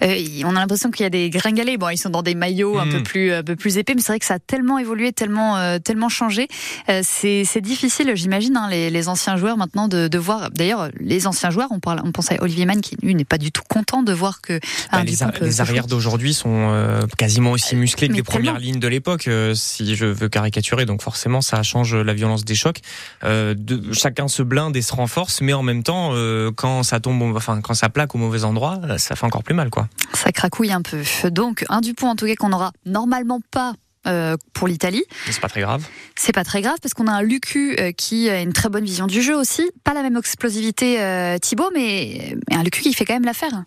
euh, 0.03 0.15
on 0.45 0.49
a 0.55 0.59
l'impression 0.59 0.91
qu'il 0.91 1.03
y 1.03 1.07
a 1.07 1.09
des 1.09 1.29
gringalets. 1.29 1.77
Bon, 1.77 1.89
ils 1.89 1.97
sont 1.97 2.09
dans 2.09 2.23
des 2.23 2.35
maillots 2.35 2.77
un 2.79 2.87
peu 2.87 3.03
plus 3.03 3.33
un 3.33 3.43
peu 3.43 3.55
plus 3.55 3.77
épais, 3.77 3.93
mais 3.95 4.01
c'est 4.01 4.11
vrai 4.11 4.19
que 4.19 4.25
ça 4.25 4.35
a 4.35 4.39
tellement 4.39 4.77
évolué, 4.79 5.11
tellement 5.13 5.57
euh, 5.57 5.79
tellement 5.79 6.09
changé. 6.09 6.47
Euh, 6.89 7.01
c'est 7.03 7.61
difficile, 7.61 8.11
j'imagine, 8.15 8.57
hein, 8.57 8.67
les, 8.69 8.89
les 8.89 9.07
anciens 9.07 9.37
joueurs 9.37 9.57
maintenant 9.57 9.87
de, 9.87 10.07
de 10.07 10.17
voir. 10.17 10.51
D'ailleurs, 10.51 10.89
les 10.99 11.27
anciens 11.27 11.49
joueurs, 11.49 11.69
on 11.71 11.79
parle, 11.79 12.01
on 12.03 12.11
pense 12.11 12.31
à 12.31 12.35
Olivier 12.41 12.65
Mann 12.65 12.81
qui 12.81 12.95
lui 13.01 13.15
n'est 13.15 13.25
pas 13.25 13.37
du 13.37 13.51
tout 13.51 13.63
content 13.67 14.03
de 14.03 14.13
voir 14.13 14.41
que 14.41 14.59
Bah, 14.91 14.99
un 14.99 15.03
les, 15.03 15.23
ar- 15.23 15.31
les 15.41 15.61
arrières 15.61 15.87
d'aujourd'hui 15.87 16.33
sont 16.33 16.69
euh, 16.71 17.01
quasiment 17.17 17.51
aussi 17.51 17.75
musclés 17.75 18.07
que 18.07 18.13
les 18.13 18.23
premières 18.23 18.59
lignes 18.59 18.79
de 18.79 18.87
l'époque, 18.87 19.27
euh, 19.27 19.53
si 19.55 19.95
je 19.95 20.05
veux 20.05 20.29
caricaturer. 20.29 20.85
Donc 20.85 21.01
forcément, 21.01 21.41
ça 21.41 21.61
change 21.63 21.95
la 21.95 22.13
violence 22.13 22.45
des 22.45 22.55
chocs. 22.55 22.79
Euh, 23.23 23.53
de, 23.57 23.93
chacun 23.93 24.27
se 24.27 24.43
blinde 24.43 24.75
et 24.75 24.81
se 24.81 24.93
renforce, 24.93 25.41
mais 25.41 25.53
en 25.53 25.63
même 25.63 25.83
temps, 25.83 26.11
euh, 26.13 26.51
quand 26.55 26.83
ça 26.83 26.99
tombe, 26.99 27.35
enfin 27.35 27.61
quand 27.61 27.73
ça 27.73 27.89
plaque 27.89 28.15
au 28.15 28.17
mauvais 28.17 28.43
endroit, 28.43 28.79
euh, 28.83 28.97
ça 28.97 29.15
fait 29.15 29.25
encore 29.25 29.43
plus 29.43 29.55
mal, 29.55 29.69
quoi. 29.69 29.87
Ça 30.13 30.31
cracouille 30.31 30.71
un 30.71 30.81
peu. 30.81 31.01
Donc 31.31 31.65
un 31.69 31.81
Dupont 31.81 32.07
en 32.09 32.15
tout 32.15 32.25
cas 32.25 32.35
qu'on 32.35 32.49
n'aura 32.49 32.71
normalement 32.85 33.39
pas. 33.51 33.73
euh, 34.07 34.37
pour 34.53 34.67
l'Italie, 34.67 35.03
Mais 35.25 35.31
c'est 35.33 35.41
pas 35.41 35.49
très 35.49 35.61
grave. 35.61 35.83
C'est 36.15 36.31
pas 36.31 36.43
très 36.43 36.61
grave 36.61 36.75
parce 36.79 36.93
qu'on 36.93 37.07
a 37.07 37.11
un 37.11 37.23
Lucu 37.23 37.75
euh, 37.79 37.91
qui 37.91 38.29
a 38.29 38.39
une 38.39 38.53
très 38.53 38.69
bonne 38.69 38.85
vision 38.85 39.07
du 39.07 39.19
jeu 39.19 39.35
aussi. 39.35 39.63
Pas 39.83 39.95
la 39.95 40.03
même 40.03 40.15
explosivité 40.15 41.01
euh, 41.01 41.39
Thibaut, 41.39 41.71
mais, 41.73 42.37
mais 42.47 42.55
un 42.55 42.61
Lucu 42.61 42.81
qui 42.83 42.93
fait 42.93 43.03
quand 43.05 43.15
même 43.15 43.25
l'affaire. 43.25 43.63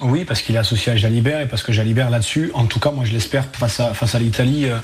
Oui, 0.00 0.24
parce 0.24 0.40
qu'il 0.40 0.54
est 0.54 0.58
associé 0.58 0.90
à 0.90 0.96
Jalibert 0.96 1.40
et 1.40 1.46
parce 1.46 1.62
que 1.62 1.70
Jalibert 1.70 2.08
là-dessus, 2.08 2.50
en 2.54 2.64
tout 2.64 2.80
cas, 2.80 2.90
moi 2.90 3.04
je 3.04 3.12
l'espère, 3.12 3.44
face 3.52 3.78
à, 3.78 3.92
face 3.92 4.14
à 4.14 4.18
l'Italie, 4.18 4.64
euh, 4.64 4.78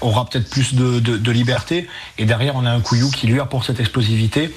aura 0.00 0.24
peut-être 0.24 0.48
plus 0.48 0.74
de, 0.74 1.30
liberté. 1.30 1.86
Et 2.16 2.24
derrière, 2.24 2.56
on 2.56 2.64
a 2.64 2.70
un 2.70 2.80
Couillou 2.80 3.10
qui 3.10 3.26
lui 3.26 3.40
apporte 3.40 3.66
cette 3.66 3.78
explosivité. 3.78 4.54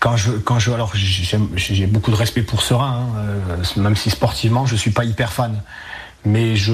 Quand 0.00 0.16
je, 0.16 0.32
quand 0.32 0.58
je, 0.58 0.72
alors 0.72 0.92
j'ai 0.94 1.86
beaucoup 1.86 2.10
de 2.10 2.16
respect 2.16 2.42
pour 2.42 2.60
Serein, 2.60 3.06
hein, 3.06 3.18
euh, 3.18 3.80
même 3.80 3.96
si 3.96 4.10
sportivement 4.10 4.66
je 4.66 4.74
suis 4.74 4.90
pas 4.90 5.04
hyper 5.04 5.32
fan. 5.32 5.62
Mais 6.24 6.56
je, 6.56 6.72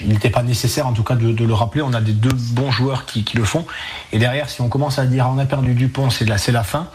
il 0.00 0.08
n'était 0.08 0.30
pas 0.30 0.42
nécessaire 0.42 0.86
en 0.86 0.92
tout 0.92 1.02
cas 1.02 1.16
de, 1.16 1.44
le 1.44 1.54
rappeler. 1.54 1.82
On 1.82 1.92
a 1.92 2.00
des 2.00 2.12
deux 2.12 2.36
bons 2.52 2.70
joueurs 2.70 3.04
qui, 3.04 3.24
le 3.34 3.44
font. 3.44 3.66
Et 4.12 4.18
derrière, 4.18 4.48
si 4.48 4.60
on 4.60 4.68
commence 4.68 4.98
à 4.98 5.06
dire 5.06 5.28
on 5.28 5.38
a 5.38 5.44
perdu 5.44 5.74
Dupont, 5.74 6.10
c'est 6.10 6.24
la, 6.24 6.38
c'est 6.38 6.52
la 6.52 6.62
fin. 6.62 6.88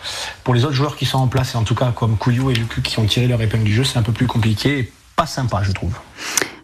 Pour 0.44 0.54
les 0.54 0.64
autres 0.64 0.74
joueurs 0.74 0.96
qui 0.96 1.06
sont 1.06 1.18
en 1.18 1.28
place, 1.28 1.56
et 1.56 1.58
en 1.58 1.64
tout 1.64 1.76
cas 1.76 1.92
comme 1.94 2.18
Couillou 2.18 2.50
et 2.52 2.54
Lucu 2.54 2.82
qui 2.82 3.00
ont 3.00 3.06
tiré 3.06 3.28
leur 3.28 3.42
épingle 3.42 3.66
du 3.66 3.74
jeu, 3.74 3.84
c'est 3.84 4.00
un 4.00 4.04
peu 4.04 4.14
plus 4.14 4.28
compliqué 4.28 4.80
et 4.80 4.94
pas 5.16 5.26
sympa, 5.26 5.62
je 5.64 5.74
trouve. 5.74 5.94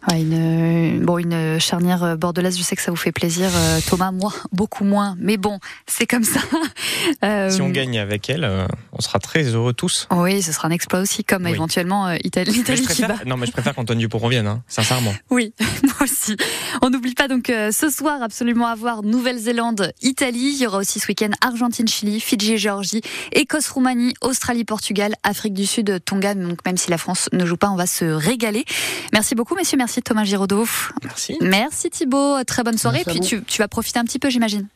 Ouais, 0.10 0.22
une, 0.22 1.04
bon, 1.04 1.18
une 1.18 1.60
charnière 1.60 2.04
euh, 2.04 2.15
bordelaise, 2.15 2.58
je 2.58 2.63
sais 2.63 2.76
que 2.76 2.82
ça 2.82 2.91
vous 2.91 2.98
fait 2.98 3.12
plaisir, 3.12 3.50
euh, 3.54 3.80
Thomas, 3.88 4.12
moi, 4.12 4.32
beaucoup 4.52 4.84
moins. 4.84 5.15
Mais 5.20 5.38
bon, 5.38 5.60
c'est 5.88 6.06
comme 6.08 6.24
ça. 6.24 6.39
Euh, 7.24 7.50
Si 7.52 7.62
on 7.62 7.70
gagne 7.70 8.00
avec 8.00 8.30
elle, 8.30 8.44
euh, 8.44 8.65
on 8.91 9.00
sera 9.02 9.20
très 9.20 9.44
heureux 9.44 9.74
tous. 9.74 10.08
Oui, 10.12 10.41
ce 10.41 10.52
sera 10.52 10.68
un 10.68 10.72
exploit 10.72 11.00
aussi, 11.00 11.24
comme 11.24 11.46
Oui. 11.46 11.52
éventuellement 11.52 12.08
euh, 12.08 12.15
Italie, 12.24 12.52
l'Italie 12.52 12.86
qui 12.86 13.02
bat. 13.04 13.15
non, 13.26 13.38
mais 13.38 13.46
je 13.46 13.52
préfère 13.52 13.76
qu'Antoine 13.76 14.00
Dupont 14.00 14.18
revienne, 14.18 14.48
hein, 14.48 14.63
sincèrement. 14.68 15.13
Oui, 15.30 15.54
moi 15.84 15.94
aussi. 16.02 16.36
On 16.82 16.89
n'oublie 16.89 17.13
pas 17.13 17.28
donc 17.28 17.50
euh, 17.50 17.72
ce 17.72 17.89
soir 17.89 18.22
absolument 18.24 18.65
à 18.68 18.76
voir 18.76 19.04
Nouvelle-Zélande, 19.04 19.91
Italie. 20.02 20.54
Il 20.56 20.62
y 20.62 20.68
aura 20.68 20.80
aussi 20.80 21.00
ce 21.00 21.08
week-end 21.08 21.30
Argentine, 21.41 21.88
Chili, 21.88 22.20
Fidji 22.20 22.58
Géorgie, 22.58 23.02
Écosse, 23.32 23.70
Roumanie, 23.70 24.13
Australie, 24.22 24.65
Portugal, 24.65 25.13
Afrique 25.24 25.54
du 25.54 25.65
Sud, 25.65 26.00
Tonga. 26.06 26.34
Donc 26.34 26.60
même 26.65 26.78
si 26.78 26.89
la 26.89 26.98
France 26.98 27.30
ne 27.34 27.46
joue 27.46 27.58
pas, 27.58 27.70
on 27.70 27.76
va 27.76 27.86
se 27.88 28.06
régaler. 28.06 28.65
Merci 29.13 29.36
beaucoup, 29.36 29.56
messieurs. 29.56 29.78
Merci 29.78 29.95
Thomas 30.02 30.24
Giraudot. 30.24 30.66
Merci. 31.04 31.38
Merci 31.42 31.90
Thibaut. 31.90 32.44
Très 32.46 32.64
bonne 32.64 32.78
soirée. 32.78 33.04
Merci 33.06 33.20
Puis 33.20 33.30
tu, 33.30 33.44
tu 33.44 33.62
vas 33.62 33.68
profiter 33.68 34.00
un 34.00 34.04
petit 34.04 34.20
peu, 34.20 34.30
j'imagine. 34.30 34.68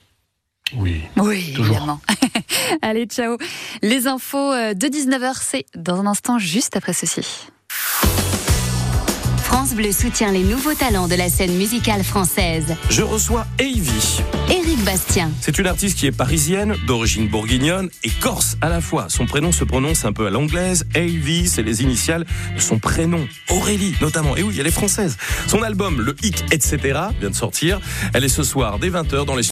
Oui. 0.75 1.01
Oui, 1.17 1.53
Toujours. 1.53 1.75
évidemment. 1.75 2.01
Allez, 2.81 3.05
ciao. 3.05 3.37
Les 3.81 4.07
infos 4.07 4.51
euh, 4.53 4.73
de 4.73 4.87
19h, 4.87 5.33
c'est 5.41 5.65
dans 5.75 5.99
un 5.99 6.05
instant 6.05 6.37
juste 6.37 6.75
après 6.75 6.93
ceci. 6.93 7.25
France 9.43 9.73
Bleu 9.73 9.91
soutient 9.91 10.31
les 10.31 10.43
nouveaux 10.43 10.75
talents 10.75 11.07
de 11.07 11.15
la 11.15 11.27
scène 11.27 11.53
musicale 11.55 12.03
française. 12.03 12.75
Je 12.89 13.01
reçois 13.01 13.47
Avy. 13.59 14.21
C'est 15.39 15.59
une 15.59 15.67
artiste 15.67 15.99
qui 15.99 16.07
est 16.07 16.11
parisienne, 16.11 16.75
d'origine 16.87 17.27
bourguignonne 17.27 17.91
et 18.03 18.09
corse 18.09 18.57
à 18.59 18.69
la 18.69 18.81
fois. 18.81 19.05
Son 19.07 19.27
prénom 19.27 19.51
se 19.51 19.63
prononce 19.63 20.03
un 20.03 20.13
peu 20.13 20.25
à 20.25 20.31
l'anglaise. 20.31 20.87
Avy, 20.95 21.47
c'est 21.47 21.61
les 21.61 21.83
initiales 21.83 22.25
de 22.55 22.59
son 22.59 22.79
prénom. 22.79 23.27
Aurélie, 23.49 23.93
notamment. 24.01 24.35
Et 24.35 24.41
oui, 24.41 24.57
elle 24.59 24.65
est 24.65 24.71
française. 24.71 25.17
Son 25.45 25.61
album, 25.61 26.01
Le 26.01 26.15
Hic, 26.23 26.43
etc., 26.51 26.77
vient 27.19 27.29
de 27.29 27.35
sortir. 27.35 27.79
Elle 28.15 28.23
est 28.23 28.29
ce 28.29 28.41
soir 28.41 28.79
dès 28.79 28.89
20h 28.89 29.25
dans 29.25 29.35
les 29.35 29.43